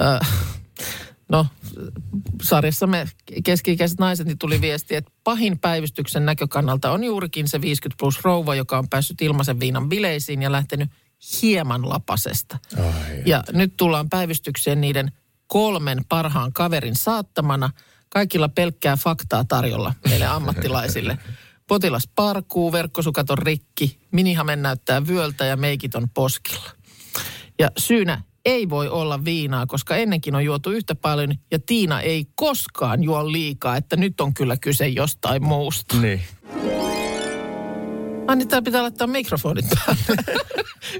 äh, 0.00 0.20
no 1.28 1.46
sarjassamme 2.42 3.08
keski-ikäiset 3.44 3.98
naiset 3.98 4.26
niin 4.26 4.38
tuli 4.38 4.60
viesti, 4.60 4.94
että 4.94 5.10
pahin 5.24 5.58
päivystyksen 5.58 6.26
näkökannalta 6.26 6.90
on 6.90 7.04
juurikin 7.04 7.48
se 7.48 7.60
50 7.60 8.00
plus 8.00 8.24
rouva, 8.24 8.54
joka 8.54 8.78
on 8.78 8.88
päässyt 8.88 9.20
ilmaisen 9.20 9.60
viinan 9.60 9.88
bileisiin 9.88 10.42
ja 10.42 10.52
lähtenyt 10.52 10.90
hieman 11.42 11.88
lapasesta. 11.88 12.58
Ai. 12.78 13.22
Ja 13.26 13.44
nyt 13.52 13.76
tullaan 13.76 14.08
päivystykseen 14.08 14.80
niiden 14.80 15.12
kolmen 15.46 16.04
parhaan 16.08 16.52
kaverin 16.52 16.96
saattamana. 16.96 17.70
Kaikilla 18.08 18.48
pelkkää 18.48 18.96
faktaa 18.96 19.44
tarjolla 19.44 19.94
meille 20.08 20.26
ammattilaisille. 20.26 21.18
Potilas 21.66 22.08
parkuu, 22.14 22.72
verkkosukat 22.72 23.30
on 23.30 23.38
rikki, 23.38 23.98
minihamen 24.10 24.62
näyttää 24.62 25.06
vyöltä 25.06 25.44
ja 25.44 25.56
meikit 25.56 25.94
on 25.94 26.08
poskilla. 26.14 26.70
Ja 27.58 27.70
syynä 27.78 28.22
ei 28.46 28.68
voi 28.68 28.88
olla 28.88 29.24
viinaa, 29.24 29.66
koska 29.66 29.96
ennenkin 29.96 30.34
on 30.34 30.44
juotu 30.44 30.70
yhtä 30.70 30.94
paljon 30.94 31.34
ja 31.50 31.58
Tiina 31.66 32.00
ei 32.00 32.24
koskaan 32.34 33.02
juo 33.02 33.32
liikaa, 33.32 33.76
että 33.76 33.96
nyt 33.96 34.20
on 34.20 34.34
kyllä 34.34 34.56
kyse 34.56 34.88
jostain 34.88 35.44
muusta. 35.44 35.96
Niin. 35.96 36.22
Ai 38.26 38.36
niin, 38.36 38.48
täällä 38.48 38.64
pitää 38.64 38.82
laittaa 38.82 39.06
mikrofonit 39.06 39.64
päälle. 39.68 40.24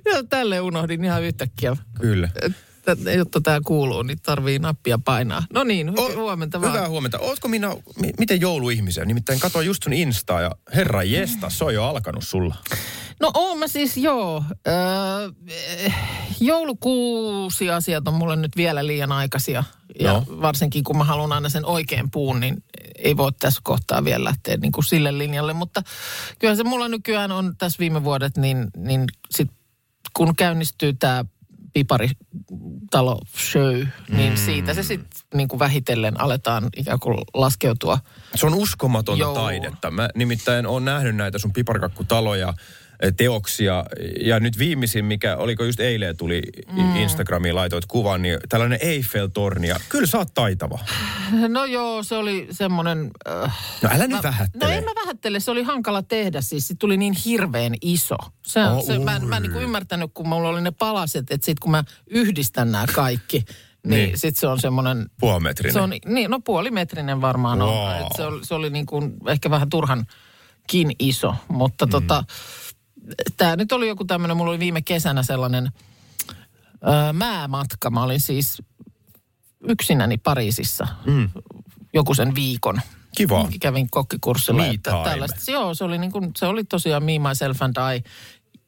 ja 0.13 0.25
tälle 0.25 0.61
unohdin 0.61 1.05
ihan 1.05 1.23
yhtäkkiä. 1.23 1.77
Kyllä. 2.01 2.29
Että, 2.93 3.13
jotta 3.13 3.41
tämä 3.41 3.61
kuuluu, 3.67 4.03
niin 4.03 4.19
tarvii 4.23 4.59
nappia 4.59 4.99
painaa. 5.05 5.43
No 5.53 5.65
niin, 5.65 5.89
hu- 5.89 6.17
huomenta 6.17 6.61
vaan. 6.61 6.73
Hyvää 6.73 6.89
huomenta. 6.89 7.19
Ootko 7.19 7.49
minä, 7.49 7.69
mi, 8.01 8.11
miten 8.19 8.41
jouluihmisiä? 8.41 9.05
Nimittäin 9.05 9.41
katsoin 9.41 9.67
just 9.67 9.83
sun 9.83 9.93
Instaa 9.93 10.41
ja 10.41 10.51
herra 10.75 11.03
jesta, 11.03 11.51
se 11.51 11.65
on 11.65 11.75
jo 11.75 11.85
alkanut 11.85 12.25
sulla. 12.25 12.55
No 13.21 13.31
oon 13.35 13.59
mä 13.59 13.69
siis 13.69 13.97
joo. 13.97 14.45
Öö, 14.69 14.75
joulukuusi 16.41 17.71
asiat 17.71 18.09
on 18.09 18.15
mulle 18.15 18.37
nyt 18.37 18.57
vielä 18.57 18.87
liian 18.87 19.13
aikaisia. 19.13 19.65
Ja 20.01 20.13
No. 20.13 20.25
varsinkin 20.29 20.85
kun 20.85 20.97
mä 20.99 21.05
haluan 21.05 21.33
aina 21.33 21.49
sen 21.49 21.65
oikein 21.67 22.11
puun, 22.11 22.41
niin 22.41 22.65
ei 22.99 23.17
voi 23.17 23.33
tässä 23.33 23.61
kohtaa 23.65 24.05
vielä 24.05 24.25
lähteä 24.25 24.57
niin 24.57 24.73
kuin 24.73 24.85
sille 24.85 25.19
linjalle. 25.19 25.53
Mutta 25.53 25.83
kyllä 26.39 26.55
se 26.55 26.65
mulla 26.65 26.89
nykyään 26.89 27.33
on 27.33 27.55
tässä 27.59 27.79
viime 27.79 28.05
vuodet, 28.05 28.37
niin, 28.37 28.67
niin 28.77 29.05
sit 29.31 29.51
kun 30.17 30.37
käynnistyy 30.37 30.93
tämä 30.93 31.25
piparitalo 31.77 33.19
show, 33.37 33.75
niin 34.09 34.33
Mm. 34.33 34.37
siitä 34.37 34.75
se 34.75 34.83
sitten 34.83 35.21
niin 35.35 35.49
kuin 35.49 35.59
vähitellen 35.59 36.21
aletaan 36.21 36.65
ikään 36.77 37.01
kuin 37.01 37.19
laskeutua. 37.35 37.99
Se 38.35 38.47
on 38.47 38.55
uskomatonta 38.55 39.21
Joo. 39.23 39.35
taidetta. 39.35 39.91
Mä 39.91 40.09
nimittäin 40.15 40.67
oon 40.67 40.85
nähnyt 40.85 41.17
näitä 41.17 41.39
sun 41.39 41.53
piparkakkutaloja, 41.53 42.55
teoksia. 43.17 43.85
Ja 44.21 44.41
nyt 44.41 44.59
viimeisin, 44.59 45.05
mikä, 45.05 45.37
oliko 45.37 45.65
just 45.65 45.81
eilen 45.81 46.17
tuli 46.17 46.43
mm. 46.73 46.97
Instagramiin, 46.97 47.55
laitoit 47.55 47.87
kuvan, 47.87 48.23
niin 48.23 48.39
tällainen 48.49 48.79
Eiffel-torni. 48.83 49.69
Ja 49.69 49.77
kyllä 49.89 50.07
sä 50.07 50.19
oot 50.19 50.35
taitava. 50.35 50.79
No 51.49 51.65
joo, 51.65 52.03
se 52.03 52.17
oli 52.17 52.49
semmoinen... 52.51 53.11
Äh, 53.29 53.59
No 53.83 53.89
älä 53.93 53.99
nyt 54.07 54.11
Mä- 54.11 54.23
vähättele. 54.23 54.65
No 54.73 54.79
en 54.79 54.85
mä 54.85 54.91
vähättele, 55.05 55.41
se 55.41 55.51
oli 55.51 55.63
hankala 55.63 56.03
tehdä, 56.03 56.41
siis 56.41 56.69
se 56.69 56.75
tuli 56.79 56.97
niin 56.97 57.15
hirveän 57.25 57.75
iso. 57.83 58.17
Se, 58.47 58.61
Oh, 58.65 58.85
se, 58.87 58.99
mä, 58.99 59.17
en- 59.17 59.25
mä 59.29 59.37
en 59.37 59.43
niin 59.43 59.53
ymmärtänyt, 59.63 60.11
kun 60.15 60.29
mulla 60.29 60.49
oli 60.49 60.61
ne 60.61 60.71
palaset, 60.71 61.31
että 61.31 61.45
sit 61.45 61.59
kun 61.61 61.71
mä 61.71 61.85
yhdistän 62.07 62.73
nämä 62.73 62.85
kaikki, 62.95 63.39
niin, 63.39 63.91
Niin. 63.91 64.07
niin. 64.09 64.19
sit 64.19 64.37
se 64.37 64.47
on 64.47 64.61
semmoinen... 64.61 65.07
Puolimetrinen. 65.21 65.73
Se 65.73 65.81
on, 65.81 65.91
niin, 66.07 66.31
no 66.31 66.41
puolimetrinen 66.41 67.21
varmaan 67.21 67.63
on. 67.63 67.69
Wow. 67.69 68.01
Et 68.07 68.07
se 68.17 68.25
oli, 68.25 68.45
se 68.45 68.55
oli 68.55 68.71
niin 68.71 68.87
kuin 68.87 69.17
ehkä 69.29 69.51
vähän 69.51 69.69
turhankin 69.71 70.93
iso, 70.99 71.35
mutta 71.49 71.87
mm. 71.87 71.91
tota, 71.91 72.25
tämä 73.37 73.57
nyt 73.57 73.73
oli 73.73 73.89
joku 73.89 74.05
tämmöinen, 74.05 74.37
mulla 74.37 74.51
oli 74.51 74.59
viime 74.59 74.83
kesänä 74.83 75.23
sellainen 75.23 75.73
ö, 76.73 77.13
määmatka. 77.13 77.91
Mä 77.91 78.03
olin 78.03 78.21
siis 78.21 78.63
yksinäni 79.69 80.19
Pariisissa 80.19 80.87
mm. 81.07 81.29
joku 81.93 82.15
sen 82.15 82.35
viikon. 82.35 82.81
Kiva. 83.17 83.49
Kävin 83.61 83.91
kokkikurssilla. 83.91 84.63
Me 84.63 84.71
että 84.71 84.91
tällaista. 85.05 85.51
Joo, 85.51 85.75
se 85.75 85.85
oli, 85.85 85.99
niin 85.99 86.13
kuin, 86.13 86.31
se 86.37 86.47
oli 86.47 86.65
tosiaan 86.65 87.05
Me, 87.05 87.19
Myself 87.19 87.63
and 87.63 87.77
I. 87.97 88.03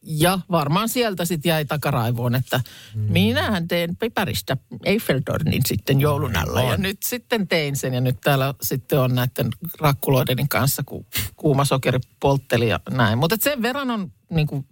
Ja 0.02 0.38
varmaan 0.50 0.88
sieltä 0.88 1.24
sitten 1.24 1.50
jäi 1.50 1.64
takaraivoon, 1.64 2.34
että 2.34 2.60
mm. 2.94 3.00
minähän 3.00 3.68
teen 3.68 3.96
piparista 3.96 4.56
Eiffeltornin 4.84 5.62
sitten 5.66 6.00
joulun 6.00 6.36
alla. 6.36 6.62
Ja 6.62 6.76
nyt 6.76 7.02
sitten 7.02 7.48
tein 7.48 7.76
sen 7.76 7.94
ja 7.94 8.00
nyt 8.00 8.16
täällä 8.20 8.54
sitten 8.62 9.00
on 9.00 9.14
näiden 9.14 9.48
rakkuloideni 9.80 10.46
kanssa, 10.48 10.82
kun 10.86 11.06
kuuma 11.36 11.64
sokeri 11.64 11.98
poltteli 12.20 12.68
ja 12.68 12.80
näin. 12.90 13.18
Mutta 13.18 13.36
sen 13.40 13.62
verran 13.62 13.90
on 13.90 14.12
niin 14.30 14.46
kuin 14.46 14.66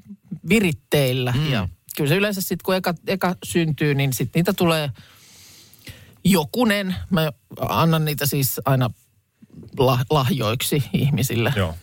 viritteillä 0.49 1.33
mm. 1.33 1.53
ja 1.53 1.69
kyllä 1.97 2.09
se 2.09 2.17
yleensä 2.17 2.41
sitten 2.41 2.65
kun 2.65 2.77
eka, 2.77 2.95
eka 3.07 3.37
syntyy, 3.45 3.95
niin 3.95 4.13
sitten 4.13 4.41
niitä 4.41 4.53
tulee 4.53 4.91
jokunen. 6.25 6.95
Mä 7.11 7.33
annan 7.61 8.05
niitä 8.05 8.27
siis 8.27 8.61
aina 8.65 8.91
lah, 9.79 10.05
lahjoiksi 10.11 10.83
ihmisille. 10.93 11.53
Joo. 11.57 11.75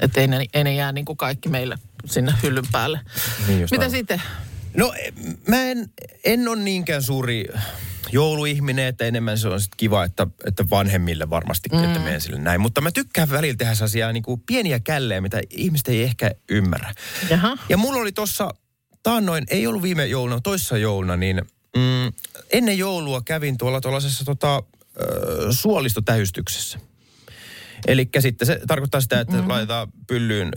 Että 0.00 0.20
ei 0.20 0.26
ne, 0.26 0.46
ei 0.54 0.64
ne 0.64 0.74
jää 0.74 0.92
niin 0.92 1.04
kuin 1.04 1.16
kaikki 1.16 1.48
meille 1.48 1.78
sinne 2.04 2.34
hyllyn 2.42 2.64
päälle. 2.72 3.00
Niin 3.46 3.68
Mitä 3.70 3.88
sitten? 3.88 4.22
No 4.74 4.94
mä 5.48 5.62
en, 5.62 5.90
en 6.24 6.48
ole 6.48 6.62
niinkään 6.62 7.02
suuri 7.02 7.44
jouluihminen, 8.12 8.86
että 8.86 9.04
enemmän 9.04 9.38
se 9.38 9.48
on 9.48 9.60
sit 9.60 9.74
kiva, 9.76 10.04
että, 10.04 10.26
että 10.46 10.70
vanhemmille 10.70 11.30
varmasti, 11.30 11.68
mm. 11.72 11.84
että 11.84 11.98
menen 11.98 12.20
sille 12.20 12.38
näin. 12.38 12.60
Mutta 12.60 12.80
mä 12.80 12.90
tykkään 12.90 13.30
välillä 13.30 13.56
tehdä 13.56 13.74
sellaisia 13.74 14.12
niin 14.12 14.22
kuin 14.22 14.42
pieniä 14.46 14.80
källejä, 14.80 15.20
mitä 15.20 15.40
ihmiset 15.50 15.88
ei 15.88 16.02
ehkä 16.02 16.30
ymmärrä. 16.48 16.94
Jaha. 17.30 17.58
Ja 17.68 17.76
mulla 17.76 18.00
oli 18.00 18.12
tossa 18.12 18.54
taannoin, 19.02 19.44
ei 19.48 19.66
ollut 19.66 19.82
viime 19.82 20.06
jouluna, 20.06 20.40
toissa 20.40 20.78
jouluna, 20.78 21.16
niin 21.16 21.42
mm, 21.76 22.12
ennen 22.52 22.78
joulua 22.78 23.22
kävin 23.24 23.58
tuolla 23.58 23.80
tuollaisessa 23.80 24.24
tota, 24.24 24.62
ö, 25.00 25.52
suolistotähystyksessä. 25.52 26.78
Eli 27.86 28.08
sitten 28.18 28.46
se 28.46 28.60
tarkoittaa 28.66 29.00
sitä, 29.00 29.20
että 29.20 29.36
mm. 29.42 29.48
laitetaan 29.48 29.88
pyllyyn 30.06 30.48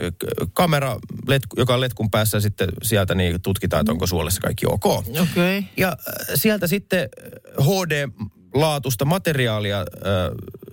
kamera, 0.52 0.96
letku, 1.26 1.56
joka 1.58 1.74
on 1.74 1.80
letkun 1.80 2.10
päässä 2.10 2.36
ja 2.36 2.40
sitten 2.40 2.68
sieltä 2.82 3.14
niin 3.14 3.42
tutkitaan, 3.42 3.80
että 3.80 3.92
onko 3.92 4.06
suolessa 4.06 4.40
kaikki 4.40 4.66
ok. 4.66 4.86
Okei. 4.86 5.22
Okay. 5.22 5.62
Ja 5.76 5.88
äh, 5.88 6.26
sieltä 6.34 6.66
sitten 6.66 7.00
äh, 7.00 7.66
HD-laatusta 7.66 9.04
materiaalia 9.04 9.78
äh, 9.80 9.84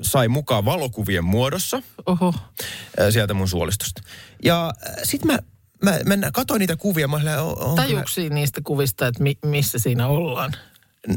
sai 0.02 0.28
mukaan 0.28 0.66
valokuvien 0.66 1.24
muodossa 1.24 1.82
Oho. 2.06 2.34
äh, 3.02 3.10
sieltä 3.10 3.34
mun 3.34 3.48
suolistosta. 3.48 4.02
Ja 4.44 4.74
äh, 4.88 4.96
sitten 5.04 5.32
mä, 5.32 5.40
mä, 6.06 6.16
mä 6.18 6.32
katsoin 6.32 6.60
niitä 6.60 6.76
kuvia, 6.76 7.08
mä 7.08 7.16
olin, 7.16 7.28
on, 7.28 7.38
on 7.38 7.56
kyllä- 7.56 7.76
Tajuksi 7.76 8.30
niistä 8.30 8.62
kuvista, 8.64 9.08
että 9.08 9.24
mi, 9.24 9.38
missä 9.46 9.80
siinä 9.80 10.08
ollaan? 10.08 10.54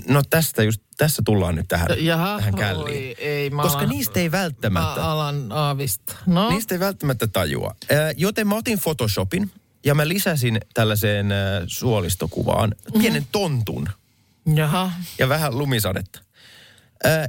No 0.09 0.23
tästä 0.31 0.63
just, 0.63 0.81
tässä 0.97 1.23
tullaan 1.25 1.55
nyt 1.55 1.69
tähän, 1.69 1.89
Jaha, 1.99 2.37
tähän 2.39 2.55
källiin. 2.55 3.09
oi, 3.09 3.15
ei, 3.19 3.51
mä 3.51 3.63
Koska 3.63 3.79
alan, 3.79 3.91
niistä 3.91 4.21
ei 4.21 4.31
välttämättä, 4.31 5.01
Mä 5.01 5.13
alan 5.13 5.53
aavista. 5.53 6.15
No, 6.27 6.51
niistä 6.51 6.75
ei 6.75 6.81
välttämättä 6.81 7.27
tajua. 7.27 7.75
Joten 8.17 8.47
mä 8.49 8.55
otin 8.55 8.79
Photoshopin 8.79 9.51
ja 9.85 9.95
mä 9.95 10.09
lisäsin 10.09 10.61
tällaiseen 10.75 11.27
suolistokuvaan 11.67 12.75
pienen 12.99 13.27
tontun. 13.33 13.89
jaha. 14.55 14.93
ja 15.19 15.29
vähän 15.29 15.59
lumisadetta. 15.59 16.21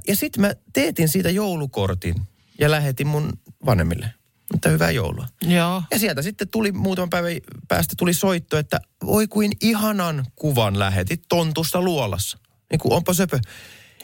Ja 0.07 0.15
sitten 0.15 0.41
mä 0.41 0.53
teetin 0.73 1.09
siitä 1.09 1.29
joulukortin 1.29 2.15
ja 2.59 2.71
lähetin 2.71 3.07
mun 3.07 3.29
vanhemmille. 3.65 4.13
Mutta 4.53 4.69
hyvää 4.69 4.91
joulua. 4.91 5.27
Joo. 5.41 5.83
Ja 5.91 5.99
sieltä 5.99 6.21
sitten 6.21 6.47
tuli 6.49 6.71
muutaman 6.71 7.09
päivän 7.09 7.31
päästä 7.67 7.93
tuli 7.97 8.13
soitto, 8.13 8.57
että 8.57 8.79
voi 9.05 9.27
kuin 9.27 9.51
ihanan 9.61 10.25
kuvan 10.35 10.79
lähetit 10.79 11.21
tontusta 11.29 11.81
luolassa. 11.81 12.37
Niin 12.71 12.79
kuin 12.79 12.93
onpa 12.93 13.13
söpö. 13.13 13.39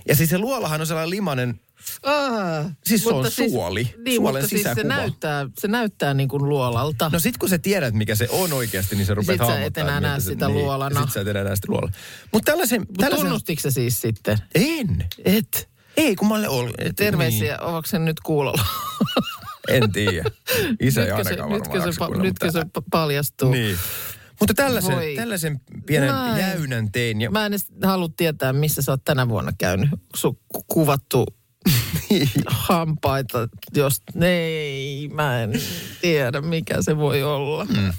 Ja 0.08 0.16
siis 0.16 0.30
se 0.30 0.38
luolahan 0.38 0.82
on 0.82 0.88
sellainen 0.88 1.10
limanen, 1.10 1.60
Ah, 2.04 2.66
Siis 2.86 3.04
se 3.04 3.10
on 3.10 3.16
mutta 3.16 3.30
suoli, 3.30 3.94
niin, 4.06 4.16
suolen 4.16 4.42
mutta 4.42 4.50
siis 4.50 4.64
se 4.64 4.70
sisäkuva. 4.70 4.96
näyttää, 4.96 5.48
se 5.60 5.68
näyttää 5.68 6.14
niin 6.14 6.30
kuin 6.30 6.50
luolalta. 6.50 7.10
No 7.14 7.20
sit 7.20 7.38
kun 7.38 7.50
sä 7.50 7.58
tiedät, 7.60 7.94
mikä 7.94 8.16
se 8.16 8.28
on 8.32 8.54
oikeasti, 8.54 8.96
niin 8.96 9.06
se 9.06 9.14
rupeat 9.14 9.40
Sit 9.40 9.48
sä 9.48 9.54
et 9.54 9.58
hahmottaa, 9.58 9.84
enää 9.84 10.00
näe 10.00 10.20
sitä 10.20 10.48
niin, 10.48 10.58
luolana. 10.58 11.02
Sit 11.02 11.12
sä 11.14 11.22
et 11.22 11.28
enää 11.28 11.44
näe 11.44 11.56
sitä 11.56 11.68
luolana. 11.72 11.94
Mutta 12.32 12.52
tällaisen, 12.52 12.82
Mutta 12.82 12.94
tällaisen... 13.00 13.26
tunnustiko 13.26 13.62
se 13.62 13.72
siis 13.72 14.02
sitten? 14.02 14.38
En. 14.56 15.06
Et. 15.26 15.70
Ei, 15.98 16.16
kun 16.16 16.28
mä 16.28 16.36
olen 16.36 16.50
ollut. 16.50 16.76
et- 16.78 16.96
Terveisiä, 16.96 17.56
niin. 17.58 17.62
onko 17.66 17.82
se 17.86 18.00
nyt 18.00 18.20
kuulolla? 18.20 18.66
Niin, 19.70 19.84
en 19.84 19.92
tiedä. 19.92 20.24
Isä 20.80 21.02
ei 21.06 21.08
nytkö 21.08 21.24
se, 21.24 21.30
ainakaan 21.30 21.52
nytkö 21.52 21.70
varmaan 21.70 21.94
se, 21.94 22.00
pa, 22.00 22.08
nytkö 22.10 22.52
se 22.52 22.62
pa- 22.62 22.84
paljastuu? 22.92 23.52
Niin. 23.52 23.78
Mutta 24.42 24.54
tällaisen, 24.54 24.96
Voi. 24.96 25.14
tällaisen 25.16 25.62
pienen 25.86 26.10
Näin. 26.10 26.40
jäynän 26.42 26.92
tein. 26.92 27.22
Ja, 27.22 27.32
Mä 27.32 27.46
en 27.46 27.52
edes 27.54 27.66
halua 27.84 28.10
tietää, 28.18 28.54
missä 28.54 28.82
sä 28.82 28.92
oot 28.92 29.04
tänä 29.06 29.30
vuonna 29.30 29.52
käynyt. 29.58 29.90
Sun 30.16 30.38
ku- 30.48 30.64
kuvattu 30.68 31.26
hampaita, 32.48 33.48
jos... 33.76 34.02
Ei, 34.22 35.10
mä 35.14 35.42
en 35.44 35.52
tiedä, 36.02 36.42
mikä 36.42 36.82
se 36.82 36.98
voi 36.98 37.24
olla. 37.24 37.66
Mm. 37.66 37.94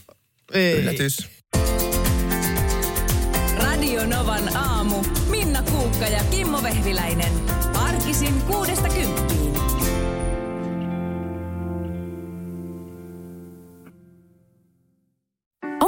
Ei. 0.53 0.73
yllätys. 0.73 1.29
Radio 3.57 4.07
Novan 4.07 4.57
aamu. 4.57 5.05
Minna 5.31 5.63
Kuukka 5.63 6.05
ja 6.07 6.25
Kimmo 6.31 6.63
Vehviläinen. 6.63 7.33